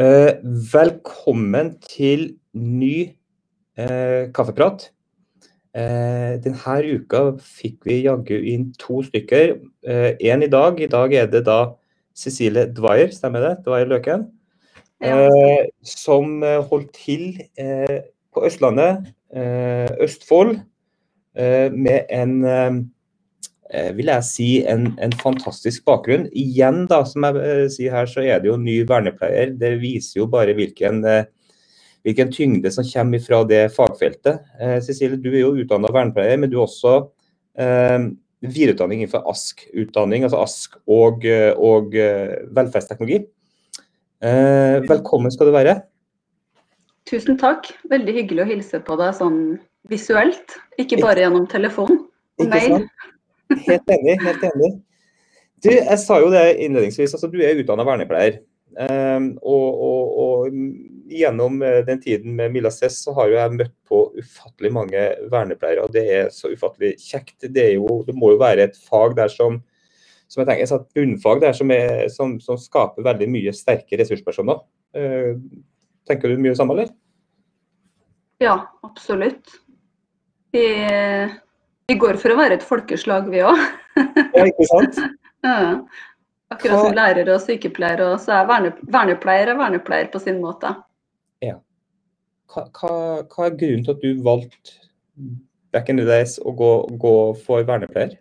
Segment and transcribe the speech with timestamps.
[0.00, 0.38] Eh,
[0.72, 2.22] velkommen til
[2.56, 3.10] ny
[3.76, 4.86] eh, kaffeprat.
[5.76, 9.58] Eh, denne uka fikk vi jaggu inn to stykker.
[9.84, 10.80] Én i dag.
[10.80, 11.74] I dag er det da
[12.16, 13.52] Cecilie Dwyer, stemmer det?
[13.66, 14.30] Dwyer Løken.
[15.00, 15.28] Ja.
[15.82, 19.06] som holdt til på Østlandet,
[20.00, 20.58] Østfold,
[21.72, 22.90] med en
[23.96, 26.28] vil jeg si, en, en, fantastisk bakgrunn.
[26.36, 29.54] Igjen, da, som jeg eh, sier her, så er det jo ny vernepleier.
[29.60, 31.28] Det viser jo bare hvilken, eh,
[32.06, 34.42] hvilken tyngde som kommer fra det fagfeltet.
[34.86, 36.96] Cecilie, du er jo utdanna vernepleier, men du er også
[37.60, 38.10] eh,
[38.40, 41.26] videreutdanning innenfor ASK-utdanning, altså ASK og,
[41.60, 41.92] og
[42.56, 43.20] velferdsteknologi.
[44.20, 45.78] Eh, velkommen skal du være.
[47.08, 47.70] Tusen takk.
[47.88, 49.40] Veldig hyggelig å hilse på deg sånn
[49.88, 52.02] visuelt, ikke bare gjennom telefon
[52.40, 52.84] og mail.
[53.66, 54.16] Helt enig.
[54.22, 54.70] helt enig.
[55.60, 58.40] Du, jeg sa jo det innledningsvis, altså du er utdanna vernepleier.
[58.70, 60.58] Um, og, og, og,
[61.10, 65.00] gjennom eh, den tiden med Milla Cess så har jo jeg møtt på ufattelig mange
[65.32, 65.82] vernepleiere.
[65.82, 67.48] og Det er så ufattelig kjekt.
[67.50, 69.58] Det, jo, det må jo være et fag der som
[70.30, 74.60] som jeg tenker, et bunnfag der som, er, som, som, skaper veldig mye sterke ressurspersoner.
[74.94, 75.34] Uh,
[76.06, 76.92] tenker du mye samme, eller?
[78.38, 78.54] Ja,
[78.86, 79.50] absolutt.
[80.54, 80.62] Vi
[81.90, 83.58] vi går for å være et folkeslag, vi òg.
[84.36, 85.02] ja, ikke sant?
[85.40, 85.80] Ja.
[86.52, 90.74] Akkurat som lærere og sykepleiere, så er verne, vernepleier og vernepleier på sin måte.
[91.40, 91.54] Ja.
[92.50, 92.90] Hva, hva,
[93.22, 94.74] hva, er grunnen til at du valgte
[95.72, 97.14] back in the days å gå, gå
[97.46, 98.18] for vernepleier?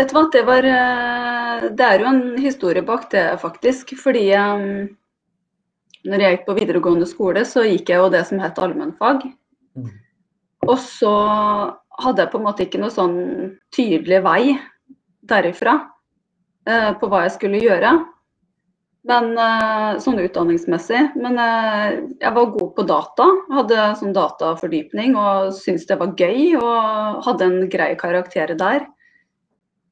[0.00, 3.92] Vet du hva, det var eh, Det er jo en historie bak det, faktisk.
[4.00, 4.86] Fordi um,
[6.08, 9.28] når jeg gikk på videregående skole, så gikk jeg jo det som het allmennfag.
[9.76, 9.92] Mm.
[10.68, 11.12] Og så
[12.02, 13.18] hadde jeg på en måte ikke noe sånn
[13.74, 14.54] tydelig vei
[15.28, 15.76] derifra
[16.68, 17.92] eh, på hva jeg skulle gjøre.
[19.10, 21.02] Men eh, sånn utdanningsmessig.
[21.18, 21.86] Men eh,
[22.22, 23.26] jeg var god på data.
[23.50, 26.54] Hadde sånn datafordypning og syntes det var gøy.
[26.60, 28.86] Og hadde en grei karakter der.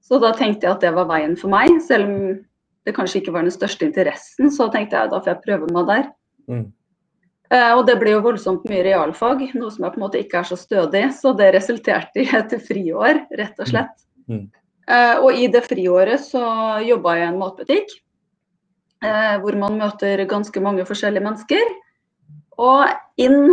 [0.07, 1.81] Så da tenkte jeg at det var veien for meg.
[1.87, 2.39] Selv om
[2.87, 5.91] det kanskje ikke var den største interessen, så tenkte jeg da får jeg prøve meg
[5.91, 6.07] der.
[6.51, 6.69] Mm.
[7.51, 10.39] Eh, og det ble jo voldsomt mye realfag, noe som jeg på en måte ikke
[10.41, 11.03] er så stødig.
[11.17, 13.97] Så det resulterte i et friår, rett og slett.
[14.29, 14.37] Mm.
[14.37, 14.45] Mm.
[14.91, 16.45] Eh, og i det friåret så
[16.87, 17.97] jobba jeg i en matbutikk.
[19.01, 21.75] Eh, hvor man møter ganske mange forskjellige mennesker.
[22.61, 22.87] Og
[23.19, 23.51] inn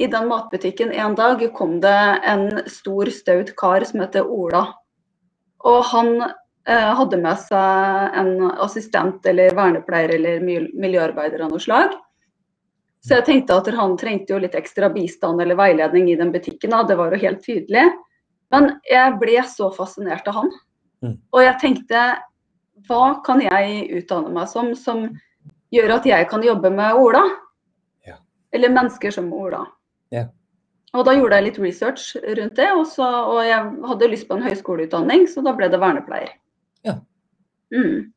[0.00, 4.66] i den matbutikken en dag kom det en stor, staut kar som heter Ola.
[5.68, 6.16] Og han
[6.62, 11.94] hadde med seg en assistent eller vernepleier eller miljøarbeider av noe slag.
[13.02, 16.70] Så jeg tenkte at han trengte jo litt ekstra bistand eller veiledning i den butikken.
[16.70, 16.84] Da.
[16.86, 17.88] Det var jo helt tydelig.
[18.54, 20.52] Men jeg ble så fascinert av han.
[21.02, 21.16] Mm.
[21.34, 22.04] Og jeg tenkte
[22.86, 25.08] hva kan jeg utdanne meg som som
[25.72, 27.22] gjør at jeg kan jobbe med Ola?
[28.06, 28.18] Ja.
[28.54, 29.64] Eller mennesker som Ola.
[30.14, 30.28] Ja.
[30.92, 34.36] Og da gjorde jeg litt research rundt det, og, så, og jeg hadde lyst på
[34.36, 36.34] en høyskoleutdanning, så da ble det vernepleier.
[36.84, 36.98] Ja.
[37.72, 38.12] Mm.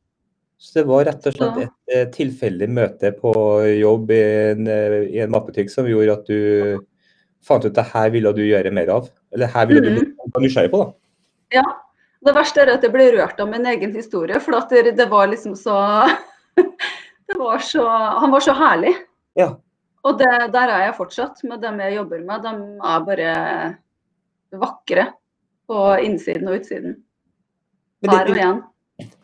[0.58, 3.32] Så det var rett og slett et, eh, tilfeldig møte på
[3.76, 4.20] jobb i
[4.52, 6.78] en, eh, i en matbutikk som gjorde at du
[7.44, 9.10] fant ut at her ville du gjøre mer av?
[9.34, 9.98] Eller her ville mm.
[10.00, 11.60] du bli nysgjerrig på, da?
[11.60, 11.66] Ja.
[12.26, 15.28] Det verste er at jeg ble rørt av min egen historie, for det, det, var
[15.30, 15.76] liksom så
[17.28, 18.94] Det var så Han var så herlig.
[19.38, 19.52] Ja.
[20.06, 22.42] Og det, der er jeg fortsatt med dem jeg jobber med.
[22.42, 22.52] De
[22.94, 23.30] er bare
[24.56, 25.06] vakre
[25.66, 26.96] på innsiden og utsiden.
[28.06, 28.60] Her og igjen.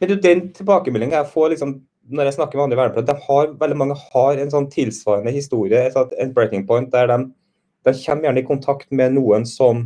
[0.03, 1.77] Men du, den tilbakemeldinga jeg får liksom,
[2.11, 6.65] når jeg snakker med andre vernepleiere, veldig mange har en sånn tilsvarende historie, en breaking
[6.67, 7.19] point, der de,
[7.87, 9.85] de kommer gjerne i kontakt med noen som,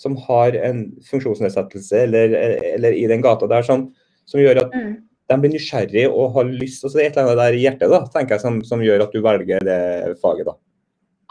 [0.00, 2.32] som har en funksjonsnedsettelse, eller,
[2.72, 3.90] eller, i den gata der, som,
[4.24, 4.96] som gjør at mm.
[5.28, 6.88] de blir nysgjerrig og har lyst.
[6.88, 9.04] og Det er et eller annet der i hjertet da, tenker jeg, som, som gjør
[9.04, 9.82] at du velger det
[10.24, 10.48] faget.
[10.48, 10.56] da.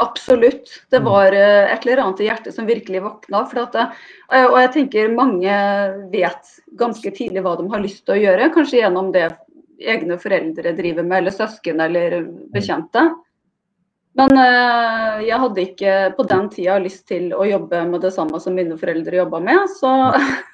[0.01, 0.69] Absolutt.
[0.89, 1.05] Det mm.
[1.05, 3.43] var eh, et eller annet i hjertet som virkelig våkna.
[3.53, 3.83] Det,
[4.33, 5.57] eh, og jeg tenker mange
[6.09, 8.47] vet ganske tidlig hva de har lyst til å gjøre.
[8.55, 9.27] Kanskje gjennom det
[9.81, 12.17] egne foreldre driver med, eller søsken eller
[12.53, 13.03] bekjente.
[14.17, 18.41] Men eh, jeg hadde ikke på den tida lyst til å jobbe med det samme
[18.41, 19.69] som mine foreldre jobba med.
[19.77, 19.93] Så,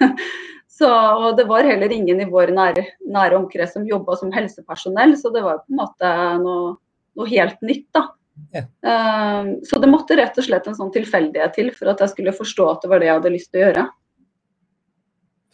[0.80, 2.84] så, og det var heller ingen i vår nære,
[3.16, 6.78] nære omkrets som jobba som helsepersonell, så det var på en måte noe,
[7.16, 7.88] noe helt nytt.
[7.96, 8.10] da.
[8.56, 8.64] Ja.
[8.86, 12.36] Uh, så det måtte rett og slett en sånn tilfeldighet til for at jeg skulle
[12.36, 13.88] forstå at det var det jeg hadde lyst til å gjøre.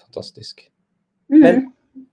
[0.05, 0.67] Fantastisk.
[1.33, 1.39] Mm.
[1.41, 1.59] Men,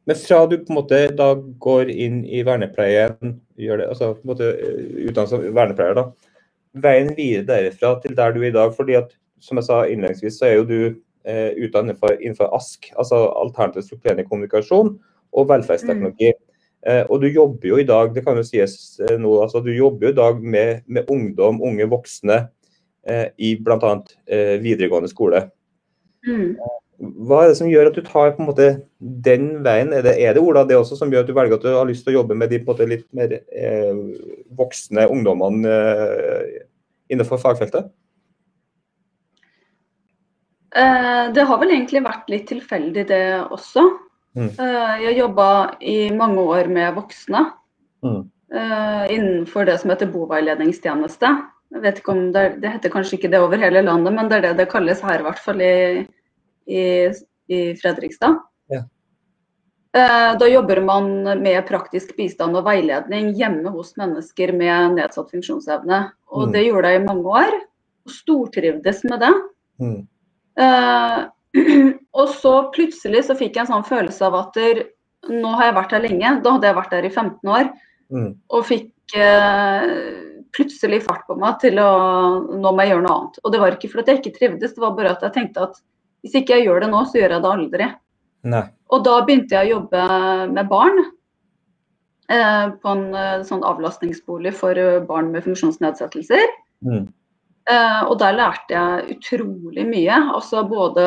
[0.09, 4.25] men, fra du på en måte da går inn i vernepleien, gjør det, altså på
[4.25, 6.07] en måte eh, utdannet som vernepleier, da,
[6.81, 9.13] veien videre derifra til der du er i dag, fordi at
[9.45, 10.81] som jeg sa innledningsvis, så er jo du
[11.29, 14.95] eh, utdannet innenfor ASK, altså alternativ strukturerende kommunikasjon
[15.31, 16.33] og velferdsteknologi.
[16.35, 16.50] Mm.
[16.87, 19.69] Eh, og du jobber jo i dag det kan jo sies eh, nå, altså du
[19.75, 22.39] jobber jo i dag med, med ungdom, unge voksne
[23.05, 23.97] eh, i bl.a.
[24.65, 25.45] Videregående skole.
[26.27, 26.57] Mm.
[27.01, 28.67] Hva er det som gjør at du tar på en måte
[29.01, 29.93] den veien?
[29.97, 31.89] Er det, er det Ola, det også som gjør at du velger at du har
[31.89, 34.03] lyst til å jobbe med de på en måte litt mer eh,
[34.59, 36.61] voksne ungdommene eh,
[37.13, 37.89] innenfor fagfeltet?
[40.77, 43.87] Eh, det har vel egentlig vært litt tilfeldig, det også.
[44.37, 44.51] Mm.
[44.59, 45.47] Eh, jeg jobba
[45.83, 47.53] i mange år med voksne
[48.03, 48.31] Mm.
[48.55, 51.27] eh, innenfor det som heter boveiledningstjeneste.
[51.73, 54.39] Jeg vet ikke om det, det heter kanskje ikke det over hele landet, men det
[54.39, 56.07] er det det kalles her, i hvert fall i,
[56.67, 57.11] i,
[57.49, 58.39] i Fredrikstad.
[58.71, 58.83] Ja.
[59.95, 66.13] Eh, Da jobber man med praktisk bistand og veiledning hjemme hos mennesker med nedsatt funksjonsevne.
[66.31, 66.53] Og Mm.
[66.53, 67.53] det gjorde jeg i mange år,
[68.07, 69.35] og stortrivdes med det.
[69.81, 70.07] Mm.
[72.21, 74.83] Og så plutselig så fikk jeg en sånn følelse av at der,
[75.31, 76.35] nå har jeg vært her lenge.
[76.45, 77.71] Da hadde jeg vært der i 15 år
[78.11, 78.33] Mm.
[78.51, 79.91] og fikk eh,
[80.51, 81.91] plutselig fart på meg til å
[82.43, 83.39] nå må jeg gjøre noe annet.
[83.45, 85.79] Og det var ikke fordi jeg ikke trivdes, det var bare at jeg tenkte at
[86.25, 87.89] hvis ikke jeg gjør det nå, så gjør jeg det aldri.
[88.51, 88.65] Nei.
[88.91, 90.03] Og da begynte jeg å jobbe
[90.51, 90.99] med barn.
[92.31, 96.53] Eh, på en eh, sånn avlastningsbolig for eh, barn med funksjonsnedsettelser.
[96.87, 97.09] Mm.
[97.71, 100.17] Eh, og der lærte jeg utrolig mye.
[100.35, 101.07] Altså både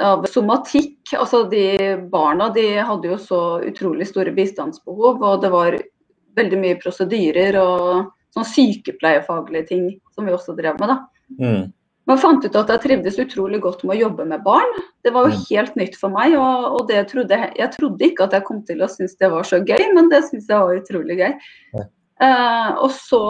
[0.00, 1.14] av somatikk.
[1.16, 5.78] Altså de barna de hadde jo så utrolig store bistandsbehov, og det var
[6.38, 10.92] veldig mye prosedyrer og sånn sykepleiefaglige ting som vi også drev med.
[10.92, 10.98] da.
[11.40, 11.72] Mm.
[12.06, 14.70] Men jeg fant ut at jeg trivdes utrolig godt med å jobbe med barn.
[15.04, 15.44] Det var jo Mm.
[15.50, 18.62] helt nytt for meg, og, og det trodde jeg, jeg trodde ikke at jeg kom
[18.66, 21.34] til å synes det var så gøy, men det syns jeg var utrolig gøy.
[22.20, 23.22] Eh, og så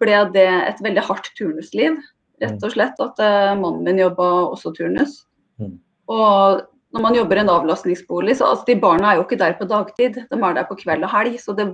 [0.00, 1.98] ble det et veldig hardt turnusliv,
[2.40, 3.00] rett og slett.
[3.02, 5.22] At eh, mannen min jobba også turnus.
[5.60, 5.76] Mm.
[6.10, 9.58] Og når man jobber i en avlastningsbolig, så altså, de barna er jo ikke der
[9.58, 11.36] på dagtid, de er der på kveld og helg.
[11.42, 11.68] Så det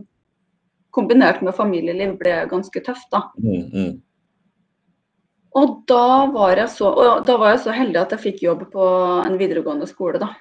[0.96, 3.28] kombinert med familieliv ble ganske tøft, da.
[3.38, 3.70] Mm.
[3.70, 3.94] Mm.
[5.56, 6.90] Og da var, jeg så,
[7.24, 8.88] da var jeg så heldig at jeg fikk jobb på
[9.22, 10.34] en videregående skole, da.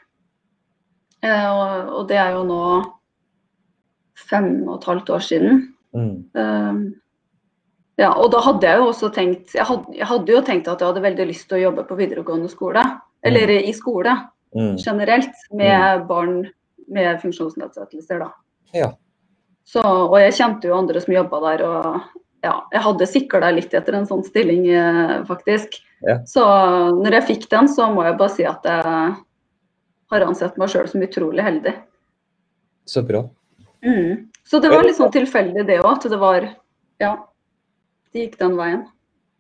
[1.24, 2.64] Eh, og, og det er jo nå
[4.26, 5.64] fem og et halvt år siden.
[5.96, 6.16] Mm.
[6.36, 6.80] Um,
[7.98, 10.82] ja, og da hadde jeg jo også tenkt jeg hadde, jeg hadde jo tenkt at
[10.84, 12.84] jeg hadde veldig lyst til å jobbe på videregående skole.
[13.26, 14.14] Eller i skole
[14.56, 14.78] Mm.
[14.78, 16.46] generelt, med barn
[16.88, 18.30] med funksjonsnedsettelser, da.
[18.72, 18.94] Ja.
[19.68, 23.74] Så, og jeg kjente jo andre som jobba der, og ja, jeg hadde sikla litt
[23.76, 25.80] etter en sånn stilling, eh, faktisk.
[26.06, 26.20] Ja.
[26.30, 26.46] Så
[26.96, 28.86] når jeg fikk den, så må jeg bare si at jeg
[30.14, 31.76] har ansett meg sjøl som utrolig heldig.
[32.88, 33.26] Så bra.
[33.84, 34.30] Mm.
[34.46, 36.46] Så det var litt sånn tilfeldig det òg, at det var
[37.02, 37.16] Ja,
[38.14, 38.86] det gikk den veien.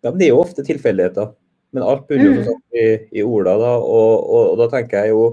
[0.04, 1.30] Ja, men det er jo ofte tilfeldigheter.
[1.75, 2.62] Men alt bunner jo Mm.
[2.75, 2.86] i,
[3.19, 3.72] i Ola, da.
[3.78, 5.24] Og, og, og da tenker jeg jo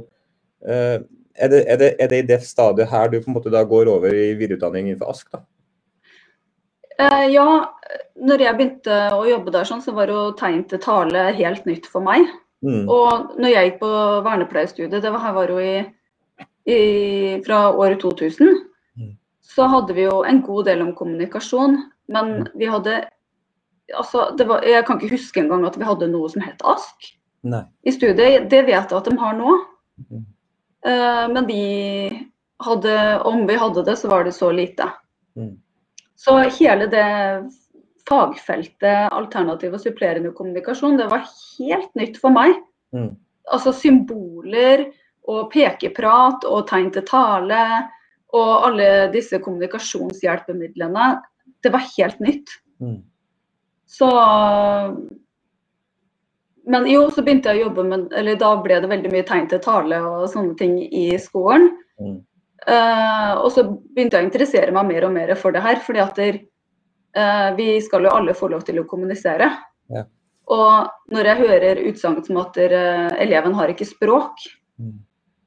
[0.67, 0.99] eh,
[1.35, 3.63] er, det, er, det, er det i det stadiet her du på en måte da
[3.65, 5.43] går over i videreutdanning innenfor ASK, da?
[7.01, 7.47] Eh, ja,
[8.21, 11.89] når jeg begynte å jobbe der, sånn, så var jo tegn til tale helt nytt
[11.91, 12.29] for meg.
[12.63, 12.85] Mm.
[12.87, 13.93] Og når jeg gikk på
[14.27, 15.79] vernepleierstudiet, det var, her var jo i,
[16.71, 16.83] i,
[17.47, 18.69] fra året 2000, Mm.
[19.55, 21.79] Så hadde vi jo en god del om kommunikasjon.
[22.13, 23.03] Men vi hadde
[23.97, 27.13] altså, det var, Jeg kan ikke huske engang at vi hadde noe som het ASK
[27.49, 27.65] Nei.
[27.85, 28.49] i studiet.
[28.51, 29.57] Det vet jeg at de har nå.
[30.05, 30.29] Mhm.
[30.83, 31.65] Uh, men vi
[32.63, 34.89] hadde, om vi hadde det, så var det så lite.
[35.39, 35.53] Mm.
[36.19, 37.07] Så hele det
[38.09, 41.29] fagfeltet alternativ og supplerende kommunikasjon, det var
[41.59, 42.57] helt nytt for meg.
[42.95, 43.13] Mm.
[43.55, 44.89] Altså symboler
[45.31, 47.63] og pekeprat og tegn til tale
[48.33, 51.09] og alle disse kommunikasjonshjelpemidlene.
[51.63, 52.55] Det var helt nytt.
[52.83, 53.03] Mm.
[53.87, 54.09] Så
[56.65, 59.49] Men jo, så begynte jeg å jobbe med Eller da ble det veldig mye tegn
[59.51, 61.69] til tale og sånne ting i skolen.
[62.01, 62.17] Mm.
[62.63, 65.99] Uh, og så begynte jeg å interessere meg mer og mer for det her, fordi
[65.99, 66.37] at der,
[67.19, 69.49] uh, vi skal jo alle få lov til å kommunisere.
[69.91, 70.05] Ja.
[70.55, 74.47] Og når jeg hører utsagn som at der, uh, eleven har ikke språk,
[74.81, 75.01] Mm.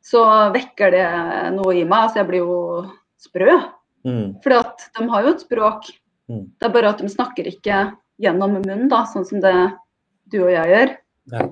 [0.05, 0.21] Så
[0.53, 1.07] vekker det
[1.55, 2.07] noe i meg.
[2.07, 2.57] Altså jeg blir jo
[3.21, 3.55] sprø.
[4.05, 4.35] Mm.
[4.43, 5.87] Fordi de har jo et språk.
[6.29, 6.43] Mm.
[6.59, 7.79] Det er bare at de snakker ikke
[8.21, 9.55] gjennom munnen, da, sånn som det
[10.31, 10.93] du og jeg gjør.
[11.33, 11.47] Ja.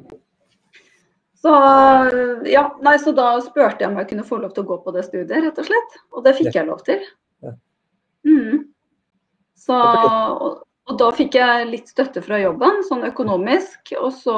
[1.44, 1.54] Så
[2.48, 4.94] ja, nei, så da spurte jeg om jeg kunne få lov til å gå på
[4.96, 5.98] det studiet, rett og slett.
[6.14, 7.02] Og det fikk jeg lov til.
[7.44, 7.56] Ja.
[8.30, 8.62] Mm.
[9.60, 13.92] Så, og, og da fikk jeg litt støtte fra jobben, sånn økonomisk.
[14.00, 14.38] Og så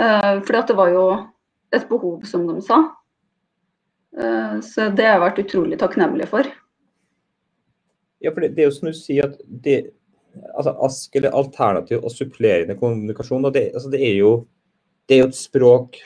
[0.00, 1.06] eh, Fordi at det var jo
[1.74, 2.80] et behov, som de sa.
[4.18, 6.48] Eh, så det har jeg vært utrolig takknemlig for.
[8.24, 9.78] Ja, for det, det er jo som du sier at det,
[10.54, 14.32] altså ASK eller alternativ og supplerende kommunikasjon, og det, altså det, er, jo,
[15.08, 16.00] det er jo et språk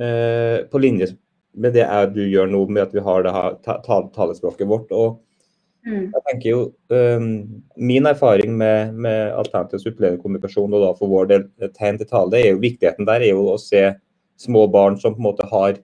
[0.00, 1.12] eh, på linje
[1.54, 3.58] med det jeg, du gjør nå, med at vi har det her
[4.14, 4.90] talespråket vårt.
[4.90, 5.20] og
[5.86, 6.08] mm.
[6.14, 7.28] jeg tenker jo, um,
[7.76, 11.46] Min erfaring med, med alternativ supplerende kommunikasjon, og da for vår del
[11.76, 13.86] tegn til tale, er jo viktigheten der er jo å se
[14.40, 15.78] små barn som på en måte har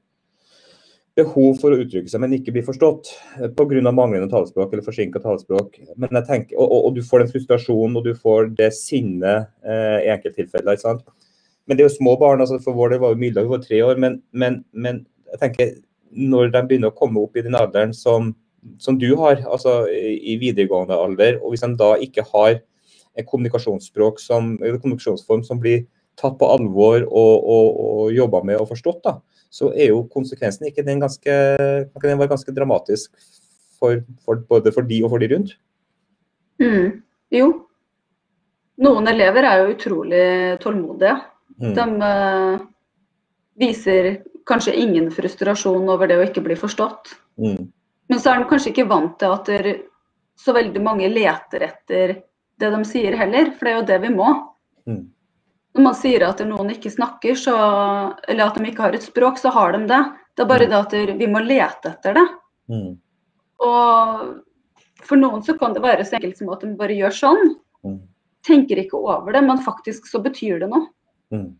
[1.19, 3.93] behov for å uttrykke seg, men ikke blir forstått eh, pga.
[3.93, 5.81] manglende talespråk eller forsinka talespråk.
[5.97, 9.51] Men jeg tenker, og, og, og, du får den frustrasjonen og du får det sinnet
[9.65, 10.77] eh, i enkelttilfeller.
[10.77, 11.05] ikke sant?
[11.67, 12.43] Men det er jo små barn.
[12.43, 13.99] altså For vår del var jo Milda var tre år.
[14.01, 15.75] Men, men, men, jeg tenker,
[16.11, 18.33] når de begynner å komme opp i den alderen som,
[18.83, 22.59] som du har, altså i videregående alder, og hvis de da ikke har
[23.19, 25.85] en kommunikasjonsspråk som, eller kommunikasjonsform som blir
[26.19, 29.17] tatt på alvor og, og, og jobba med og forstått, da,
[29.51, 31.37] så er jo konsekvensen ikke den ganske,
[32.05, 33.13] den ganske dramatisk
[33.81, 35.57] for, for, både for de og for de rundt?
[36.61, 37.01] Mm.
[37.35, 37.51] Jo.
[38.81, 40.25] Noen elever er jo utrolig
[40.63, 41.17] tålmodige.
[41.61, 41.73] Mm.
[41.77, 42.63] De uh,
[43.61, 44.11] viser
[44.49, 47.15] kanskje ingen frustrasjon over det å ikke bli forstått.
[47.41, 47.69] Mm.
[48.11, 49.71] Men så er de kanskje ikke vant til at der,
[50.41, 52.15] så veldig mange leter etter
[52.61, 54.31] det de sier heller, for det er jo det vi må.
[54.89, 55.05] Mm.
[55.77, 57.55] Når man sier at noen ikke snakker, så,
[58.29, 60.01] eller at de ikke har et språk, så har de det.
[60.35, 60.73] Det er bare mm.
[60.73, 62.27] det at vi må lete etter det.
[62.73, 62.91] Mm.
[63.67, 67.55] Og for noen så kan det være så enkelt som at de bare gjør sånn.
[67.87, 67.99] Mm.
[68.47, 70.89] Tenker ikke over det, men faktisk så betyr det noe.
[71.35, 71.51] Mm.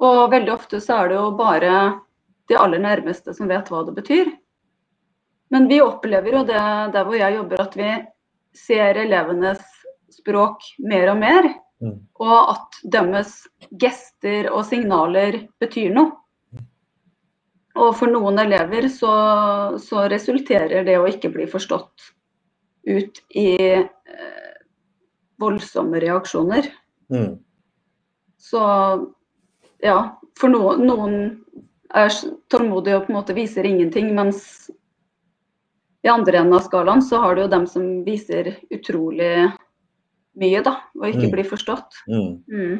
[0.00, 1.74] Og veldig ofte så er det jo bare
[2.50, 4.32] de aller nærmeste som vet hva det betyr.
[5.50, 6.62] Men vi opplever jo det
[6.94, 7.90] der hvor jeg jobber, at vi
[8.56, 9.62] ser elevenes
[10.14, 11.48] språk mer og mer.
[11.80, 11.98] Mm.
[12.20, 13.36] Og at deres
[13.80, 16.16] gester og signaler betyr noe.
[17.80, 19.12] Og for noen elever så,
[19.80, 22.10] så resulterer det å ikke bli forstått
[22.90, 24.58] ut i eh,
[25.40, 26.66] voldsomme reaksjoner.
[27.14, 27.38] Mm.
[28.40, 28.60] Så
[29.84, 29.96] ja,
[30.40, 31.16] for noen, noen
[31.94, 32.12] er
[32.52, 34.70] tålmodige og på en måte viser ingenting, mens
[36.02, 39.50] i andre enden av skalaen så har du jo dem som viser utrolig
[40.40, 41.34] mye, da, og ikke mm.
[41.34, 42.02] blir forstått.
[42.10, 42.30] Mm.
[42.50, 42.76] Mm.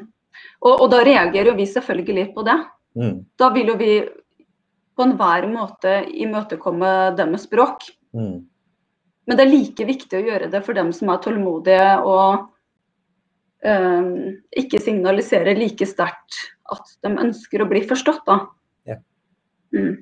[0.63, 2.59] Og, og, da reagerer jo vi selvfølgelig på det.
[2.99, 3.17] Mm.
[3.41, 3.93] Da vil jo vi
[4.97, 7.87] på enhver måte imøtekomme med språk.
[8.17, 8.39] Mm.
[9.29, 12.49] Men det er like viktig å gjøre det for dem som er tålmodige og
[13.63, 14.09] um,
[14.59, 16.41] ikke signaliserer like sterkt
[16.71, 18.25] at de ønsker å bli forstått.
[18.27, 18.41] da.
[18.89, 18.99] Ja.
[19.77, 20.01] Mm.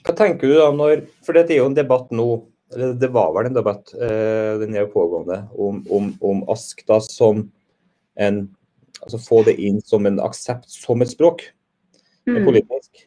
[0.00, 2.26] Hva tenker du da når For dette er jo en debatt nå
[2.70, 7.48] det var vel en debatt, eh, den er pågående, om, om, om ASK da som
[8.20, 8.48] en
[9.00, 11.40] Altså få det inn som en aksept som et språk.
[12.28, 12.42] Mm.
[12.44, 13.06] politisk.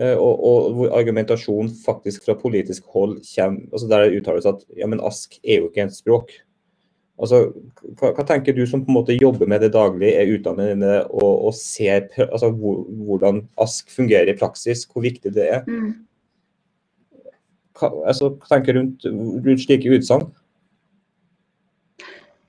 [0.00, 4.62] Eh, og, og, hvor argumentasjon faktisk fra politisk hold kommer altså Der det uttales at
[4.72, 6.32] ja, men ASK er jo ikke et språk.
[7.20, 7.42] Altså,
[8.00, 11.44] hva, hva, tenker du som på en måte jobber med det daglig, er utdannet og,
[11.50, 15.68] og ser altså, hvor, hvordan ASK fungerer i praksis, hvor viktig det er?
[15.68, 15.92] Mm
[17.82, 20.30] altså, tenker rundt, rundt slike utsagn?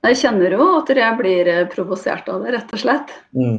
[0.04, 3.12] Jeg kjenner jo at jeg blir eh, provosert av det, rett og slett.
[3.36, 3.58] Mm.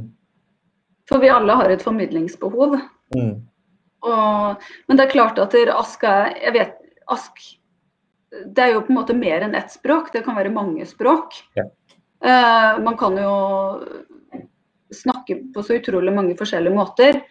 [1.10, 2.78] For vi alle har et formidlingsbehov.
[3.16, 3.36] Mm.
[4.06, 6.74] Og, men det er klart at Ask er Jeg vet
[7.10, 7.40] Ask
[8.30, 10.12] Det er jo på en måte mer enn ett språk.
[10.14, 11.38] Det kan være mange språk.
[11.58, 11.66] Ja.
[12.26, 13.36] Uh, man kan jo
[14.94, 17.22] snakke på så utrolig mange forskjellige måter.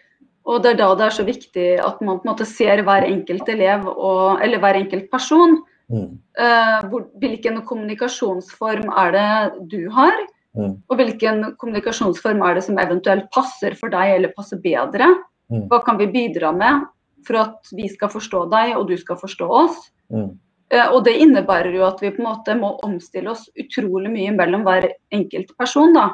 [0.44, 3.06] Og det er da det er så viktig at man på en måte ser hver
[3.08, 5.56] enkelt elev, og, eller hver enkelt person.
[5.92, 6.16] Mm.
[6.40, 9.28] Uh, hvor, hvilken kommunikasjonsform er det
[9.72, 10.16] du har?
[10.54, 10.76] Mm.
[10.88, 15.10] Og hvilken kommunikasjonsform er det som eventuelt passer for deg eller passer bedre?
[15.52, 15.66] Mm.
[15.72, 16.86] Hva kan vi bidra med
[17.24, 19.80] for at vi skal forstå deg og du skal forstå oss?
[20.12, 24.36] Uh, og det innebærer jo at vi på en måte må omstille oss utrolig mye
[24.36, 25.96] mellom hver enkelt person.
[25.96, 26.10] da.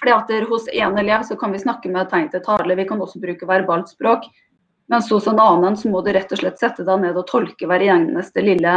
[0.00, 3.00] Fordi at Hos én elev så kan vi snakke med tegn til tale, vi kan
[3.00, 4.24] også bruke verbalt språk.
[4.90, 7.68] Mens hos en annen så må du rett og slett sette deg ned og tolke
[7.68, 8.72] hver eneste lille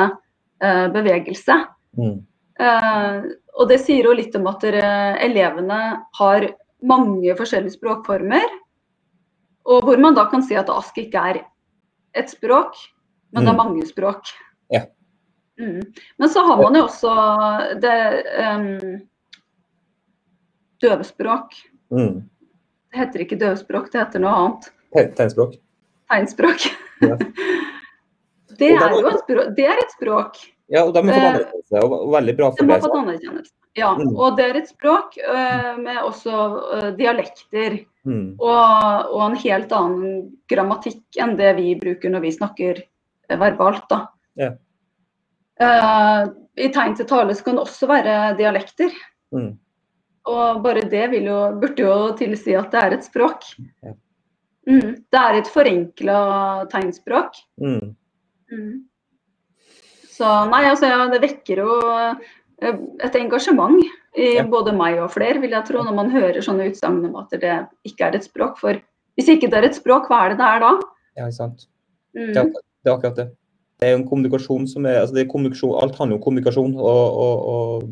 [0.62, 1.56] eh, bevegelse.
[1.98, 2.20] Mm.
[2.60, 3.16] Eh,
[3.58, 4.78] og det sier jo litt om at der,
[5.26, 5.80] elevene
[6.20, 6.46] har
[6.86, 8.46] mange forskjellige språkformer.
[9.64, 11.42] Og hvor man da kan si at ASK ikke er
[12.20, 12.78] et språk,
[13.34, 13.46] men mm.
[13.46, 13.64] det er mm.
[13.64, 14.34] mange språk.
[14.74, 14.84] Ja.
[15.58, 15.82] Mm.
[16.22, 17.16] Men så har man jo også
[17.82, 17.98] det
[18.38, 19.02] um,
[20.84, 21.58] døvespråk.
[21.94, 22.24] Mm.
[22.94, 24.72] Det heter ikke døvespråk, det heter noe annet.
[25.18, 25.56] Tegnspråk.
[26.12, 26.68] Tegnspråk.
[27.02, 27.18] Ja.
[28.60, 29.54] det er jo språk.
[29.58, 30.42] Det er et språk.
[30.72, 33.44] Ja, og de har fått eh, anerkjennelse, og veldig bra for det.
[33.74, 34.12] Ja, mm.
[34.14, 37.80] og det er et språk uh, med også uh, dialekter.
[38.06, 38.36] Mm.
[38.38, 38.54] Og,
[39.10, 42.84] og, en helt annen grammatikk enn det vi bruker når vi snakker
[43.32, 43.88] verbalt.
[43.90, 44.04] da.
[44.38, 44.52] Ja.
[46.60, 48.92] I tegn til tale så kan det også være dialekter.
[49.34, 49.54] Mm.
[50.30, 53.44] Og bare det jo, burde jo tilsi at det er et språk.
[54.70, 55.04] Mm.
[55.12, 56.20] Det er et forenkla
[56.72, 57.42] tegnspråk.
[57.60, 57.92] Mm.
[58.54, 58.78] Mm.
[60.14, 62.32] Så nei, altså ja, det vekker jo eh,
[63.04, 63.82] et engasjement
[64.16, 64.46] i Ja.
[64.46, 67.54] både meg og flere, vil jeg tro, når man hører sånne utsagn om at det
[67.84, 68.60] ikke er et språk.
[68.62, 68.78] For
[69.18, 70.74] hvis ikke det er et språk, hva er det det er da?
[71.18, 71.66] Ja, ikke sant.
[72.16, 72.30] Mm.
[72.30, 73.28] Det er, det er akkurat det.
[73.82, 76.76] Det er jo en kommunikasjon som er, altså det er kommunikasjon, Alt handler om kommunikasjon.
[76.78, 77.84] og, og, og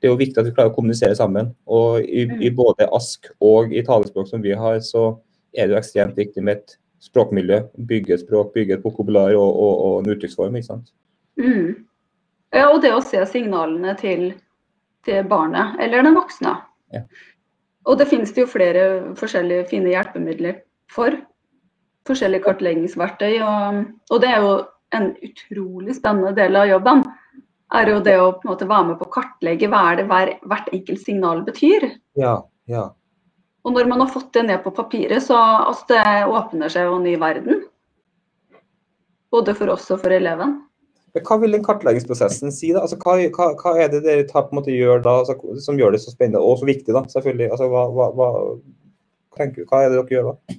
[0.00, 1.54] Det er jo viktig at vi klarer å kommunisere sammen.
[1.66, 2.42] og i, Mm.
[2.42, 5.18] i både ASK og i talespråk som vi har, så
[5.54, 7.62] er det jo ekstremt viktig med et språkmiljø.
[7.86, 10.56] Bygge et språk, bygge et vokabular og, og, og en uttrykksform.
[10.56, 10.92] ikke sant?
[11.38, 11.86] Mm.
[12.54, 14.34] Ja, og det å se signalene til,
[15.04, 16.56] til barnet eller den voksne.
[16.94, 17.02] Ja.
[17.86, 20.60] Og det finnes det jo flere forskjellige fine hjelpemidler
[20.92, 21.14] for.
[22.06, 23.38] Forskjellige kartleggingsverktøy.
[23.42, 24.56] Og, og det er jo
[24.96, 27.02] en utrolig spennende del av jobben.
[27.74, 30.06] Er jo det å på en måte være med på å kartlegge hva er det
[30.10, 31.88] hver, hvert enkelt signal betyr.
[32.18, 32.36] Ja,
[32.70, 32.84] ja.
[33.66, 37.00] Og når man har fått det ned på papiret, så altså, det åpner seg jo
[37.00, 37.64] en ny verden.
[39.34, 40.60] Både for oss og for eleven.
[41.16, 42.70] Men Hva vil den kartleggingsprosessen si?
[42.76, 42.84] da?
[42.86, 45.80] Altså, hva, hva, hva er det dere tar, på en måte, gjør da, altså, som
[45.80, 46.92] gjør det så spennende og så viktig?
[46.94, 47.50] da, selvfølgelig?
[47.56, 48.28] Altså, hva, hva, hva,
[49.40, 50.58] tenker, hva er det dere gjør da?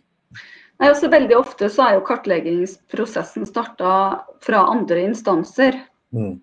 [0.77, 3.93] Nei, altså Veldig ofte så er jo kartleggingsprosessen starta
[4.43, 5.79] fra andre instanser.
[6.13, 6.35] Mm.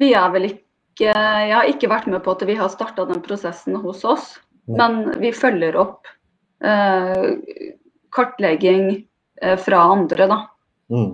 [0.00, 3.20] Vi er vel ikke Jeg har ikke vært med på at vi har starta den
[3.24, 4.30] prosessen hos oss,
[4.64, 6.08] men vi følger opp
[6.64, 7.26] eh,
[8.16, 8.86] kartlegging
[9.42, 10.38] eh, fra andre, da.
[10.88, 11.10] Mm.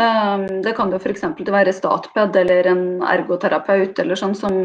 [0.00, 1.22] Um, det kan jo f.eks.
[1.46, 4.58] være Statped eller en ergoterapeut eller sånn som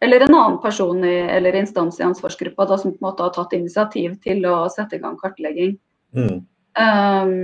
[0.00, 3.34] eller en annen person i, eller instans i ansvarsgruppa da, som på en måte har
[3.34, 5.74] tatt initiativ til å sette i gang kartlegging.
[6.16, 6.38] Mm.
[6.80, 7.34] Um,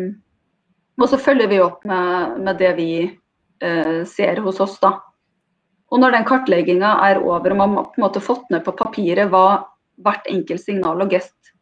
[0.96, 4.94] og så følger vi opp med, med det vi uh, ser hos oss, da.
[5.94, 8.74] Og når den kartlegginga er over og man har på en måte fått ned på
[8.78, 9.46] papiret hva
[10.04, 11.52] hvert enkelt signal og gest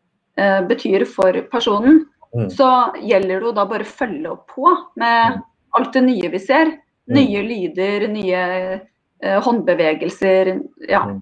[0.40, 2.02] eh, betyr for personen,
[2.34, 2.50] Mm.
[2.50, 5.38] så gjelder det jo da bare følge opp på med
[5.78, 6.72] alt det nye vi ser.
[7.14, 8.40] Nye lyder, nye
[9.22, 10.54] eh, håndbevegelser.
[10.88, 11.04] Ja.
[11.10, 11.20] Mm.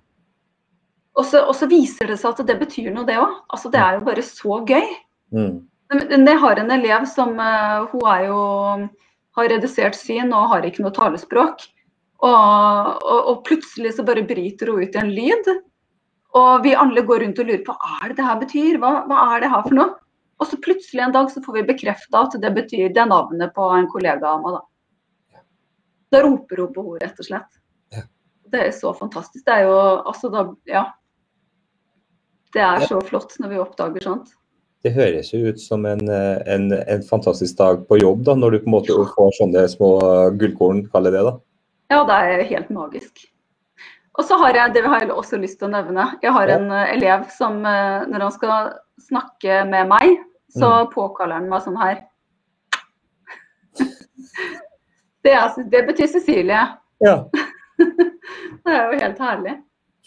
[1.19, 3.34] Og så, viser det seg at det betyr noe, det òg.
[3.52, 4.88] Altså, det er jo bare så gøy.
[5.36, 5.58] Mm.
[5.93, 8.38] Men Jeg har en elev som uh, hun jo,
[9.36, 11.67] har redusert syn og har ikke noe talespråk.
[12.23, 15.49] Og, og, og plutselig så bare bryter hun ut i en lyd.
[16.39, 18.78] Og vi alle går rundt og lurer på hva er det det her betyr.
[18.80, 19.97] Hva, hva er det her for noe?
[20.41, 23.67] Og så plutselig en dag så får vi bekrefta at det betyr det navnet på
[23.76, 24.56] en kollega av meg.
[24.56, 25.43] Da,
[26.15, 27.61] da roper hun på henne, rett og slett.
[27.95, 28.06] Ja.
[28.54, 29.45] Det er så fantastisk.
[29.47, 30.87] Det er jo altså da Ja.
[32.52, 34.35] Det er så flott når vi oppdager sånt.
[34.85, 38.50] Det høres jo ut som en, eh, en, en fantastisk dag på jobb, da, når
[38.50, 39.93] du på en måte får sånne små
[40.41, 41.30] gullkorn, kaller jeg det.
[41.30, 41.51] da.
[41.93, 43.26] Ja, det er helt magisk.
[44.19, 46.07] Og så har jeg det har jeg også lyst til å nevne.
[46.25, 48.73] Jeg har en eh, elev som eh, når han skal
[49.09, 50.17] snakke med meg,
[50.52, 50.91] så Mm.
[50.93, 52.02] påkaller han meg sånn her.
[55.23, 56.63] Det, er, det betyr Cecilie.
[56.99, 57.15] Ja.
[58.65, 59.52] Det er jo helt herlig.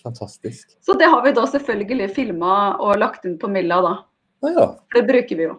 [0.03, 0.75] Fantastisk.
[0.85, 3.93] Så det har vi da selvfølgelig filma og lagt inn på Milla, da.
[4.45, 4.65] Ja.
[4.93, 5.55] Det bruker vi jo.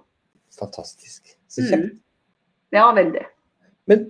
[0.59, 1.33] Fantastisk.
[1.51, 1.97] Så kjekt.
[1.97, 1.99] Mm.
[2.77, 3.25] Ja, veldig.
[3.91, 4.05] Men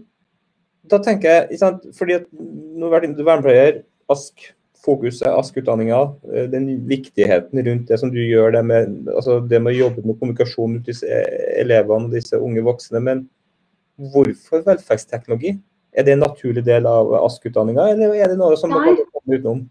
[0.90, 3.78] da tenker jeg, ikke sant, fordi at nå har du vært inne til vernepleier,
[4.12, 4.50] ASK,
[4.86, 6.00] fokuset, ASK-utdanninga,
[6.32, 10.04] eh, den viktigheten rundt det som du gjør, det med, altså det med å jobbe
[10.04, 11.22] med kommunikasjon med disse
[11.58, 13.02] elevene og disse unge voksne.
[13.02, 13.24] Men
[14.12, 15.56] hvorfor velferdsteknologi?
[15.96, 18.92] Er det en naturlig del av ASK-utdanninga, eller er det noe som Nei.
[18.92, 19.64] dere kommer utenom?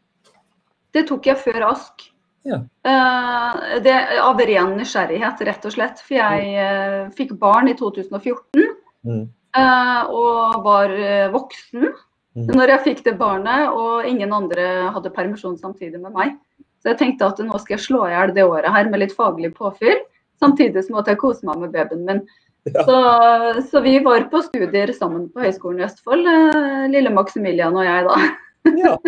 [0.95, 2.09] Det tok jeg før ASK.
[2.45, 2.59] Ja.
[2.85, 6.01] Eh, det, av ren nysgjerrighet, rett og slett.
[6.05, 8.73] For jeg eh, fikk barn i 2014
[9.05, 9.27] Mm.
[9.57, 11.89] Eh, og var eh, voksen
[12.35, 12.49] Mm.
[12.51, 16.33] når jeg fikk det barnet, og ingen andre hadde permisjon samtidig med meg.
[16.83, 19.13] Så jeg tenkte at nå skal jeg slå i hjel det året her med litt
[19.15, 20.01] faglig påfyll,
[20.43, 22.25] samtidig som at jeg koser meg med babyen min.
[22.67, 22.83] Ja.
[22.83, 22.97] Så,
[23.69, 28.09] så vi var på studier sammen på Høgskolen i Østfold, eh, lille Maximilian og jeg
[28.09, 28.17] da.
[28.81, 28.97] Ja.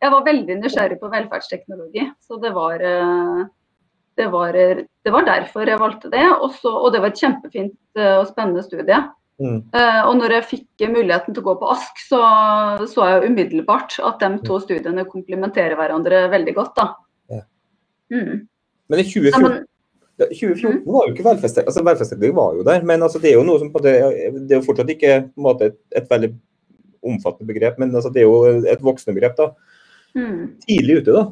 [0.00, 2.80] Jeg var veldig nysgjerrig på velferdsteknologi, så det var,
[4.16, 6.22] det var, det var derfor jeg valgte det.
[6.40, 8.96] Også, og det var et kjempefint og spennende studie.
[9.40, 9.62] Mm.
[9.72, 12.20] Eh, Og når jeg fikk muligheten til å gå på ASK, så
[12.90, 16.76] så jeg umiddelbart at de to studiene komplementerer hverandre veldig godt.
[16.76, 16.86] da.
[17.30, 17.42] Ja.
[18.12, 18.46] Mm.
[18.90, 19.66] Men i Ja, 2014 men,
[20.28, 23.44] 2014 var jo ikke velferdsteknologi, altså velferdsteknologi var jo der, men altså det er jo
[23.48, 23.94] noe som på det,
[24.44, 26.34] det er jo fortsatt ikke måte, et, et veldig
[27.00, 29.38] omfattende begrep, men altså det er jo et voksende begrep.
[29.38, 29.52] da.
[30.18, 30.42] mm.
[30.66, 31.24] Tidlig ute, da.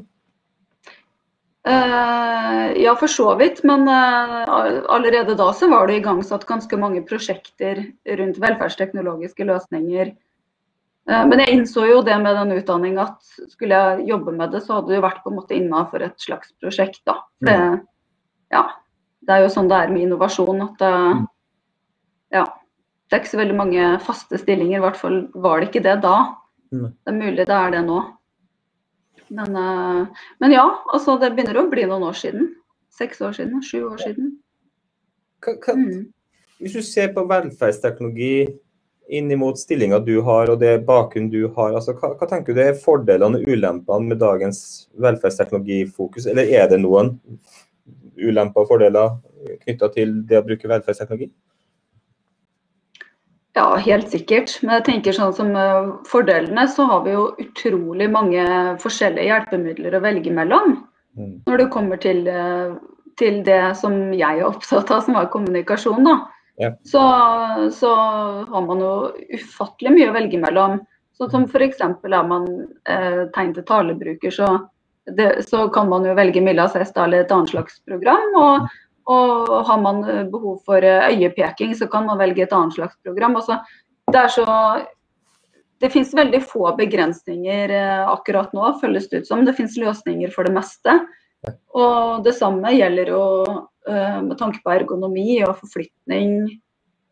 [1.68, 3.64] Eh, ja, for så vidt.
[3.64, 4.44] Men eh,
[4.88, 7.82] allerede da så var det igangsatt ganske mange prosjekter
[8.20, 10.14] rundt velferdsteknologiske løsninger.
[11.10, 14.62] Eh, men jeg innså jo det med den utdanninga at skulle jeg jobbe med det,
[14.64, 17.20] så hadde det vært på en måte innafor et slags prosjekt, da.
[17.44, 17.58] Det,
[18.54, 18.64] ja.
[19.28, 20.64] det er jo sånn det er med innovasjon.
[20.70, 20.94] at det,
[22.38, 22.46] ja,
[23.08, 24.80] det er ikke så veldig mange faste stillinger.
[24.80, 26.16] I hvert fall var det ikke det da.
[26.72, 28.00] Det er mulig det er det nå.
[29.34, 32.52] Men, uh, men ja, altså det begynner å bli noen år siden.
[32.98, 34.32] Seks år siden, sju år siden.
[35.44, 36.06] Hva, hva, mm.
[36.58, 38.48] Hvis du ser på velferdsteknologi
[39.14, 42.62] inn mot stillinga du har og det bakgrunnen du har, altså, hva, hva, tenker du
[42.64, 44.60] er fordelene og ulempene med dagens
[45.00, 46.26] velferdsteknologifokus?
[46.28, 47.16] Eller er det noen
[48.18, 49.14] ulemper og fordeler
[49.62, 51.30] knytta til det å bruke velferdsteknologi?
[53.58, 54.52] Ja, helt sikkert.
[54.62, 58.44] Men jeg tenker sånn som uh, fordelene, så har vi jo utrolig mange
[58.82, 60.76] forskjellige hjelpemidler å velge mellom.
[61.18, 61.32] Mm.
[61.48, 62.76] Når det kommer til, uh,
[63.18, 66.06] til, det som jeg er opptatt av, som er kommunikasjon.
[66.06, 66.20] da.
[66.58, 66.72] Ja.
[66.86, 67.02] Så,
[67.74, 67.94] så,
[68.50, 68.92] har man jo
[69.34, 70.80] ufattelig mye å velge mellom.
[71.18, 71.82] Sånn som f.eks.
[71.82, 72.46] er man
[72.86, 74.48] eh, tegn til talebruker, så,
[75.18, 78.26] det, så, kan man jo velge Milla Cesta eller et annet slags program.
[78.38, 78.68] Og,
[79.08, 82.98] og har man eh, behov for eh, øyepeking, så kan man velge et annet slags
[83.04, 83.38] program.
[83.40, 83.60] Altså,
[84.12, 84.46] det er så
[85.78, 89.44] det finnes veldig få begrensninger eh, akkurat nå, føles det ut som.
[89.46, 90.98] Det finnes løsninger for det meste.
[91.78, 93.24] Og det samme gjelder jo
[93.88, 96.32] med tanke på ergonomi og forflytning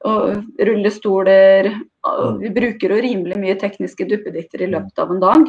[0.04, 1.70] og rullestoler.
[1.70, 2.40] Mm.
[2.42, 5.46] Vi bruker jo rimelig mye tekniske duppeditter i løpet av en dag.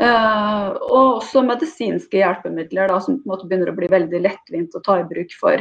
[0.00, 0.06] Mm.
[0.08, 4.76] Uh, og også medisinske hjelpemidler da, som på en måte begynner å bli veldig lettvint
[4.76, 5.60] å ta i bruk for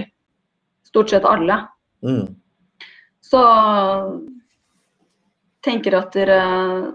[0.87, 1.57] stort sett alle.
[2.05, 2.37] Mm.
[3.19, 3.41] Så
[5.65, 6.39] tenker at dere,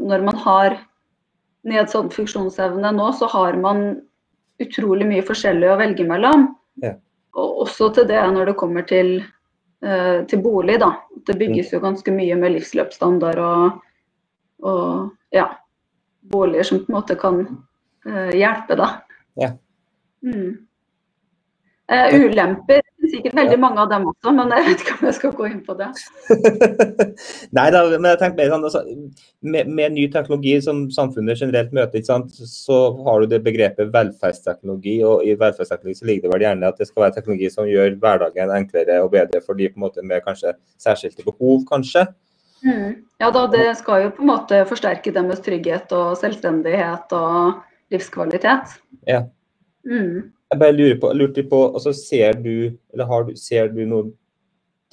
[0.01, 0.79] når man har
[1.69, 3.85] nedsatt funksjonsevne nå, så har man
[4.63, 6.49] utrolig mye forskjellig å velge mellom.
[6.81, 6.95] Ja.
[7.37, 9.19] Og også til det når det kommer til,
[9.85, 10.95] uh, til bolig, da.
[11.29, 13.85] Det bygges jo ganske mye med livsløpsstandard og,
[14.65, 15.51] og ja
[16.33, 17.43] boliger som på en måte kan
[18.09, 18.91] uh, hjelpe, da.
[19.41, 19.51] Ja.
[20.25, 20.55] Mm.
[21.93, 22.85] Uh, ulemper
[23.15, 25.61] sikkert veldig mange av dem også, men jeg vet ikke om jeg skal gå inn
[25.67, 25.89] på det.
[27.59, 28.83] Nei da, men jeg tenker sånn, altså,
[29.45, 34.99] med, med, ny teknologi som samfunnet generelt møter, så har du det begrepet velferdsteknologi.
[35.07, 37.99] og I velferdsteknologi så ligger det vel gjerne at det skal være teknologi som gjør
[38.03, 42.07] hverdagen enklere og bedre for de på en måte med kanskje særskilte behov, kanskje.
[42.65, 43.01] Mm.
[43.21, 47.63] Ja da, det skal jo på en måte forsterke deres trygghet og selvstendighet og
[47.93, 48.77] livskvalitet.
[49.09, 49.25] Ja.
[49.85, 50.31] Mm.
[50.53, 54.15] Jeg bare lurer på, lurer på altså Ser du eller har du, ser du noen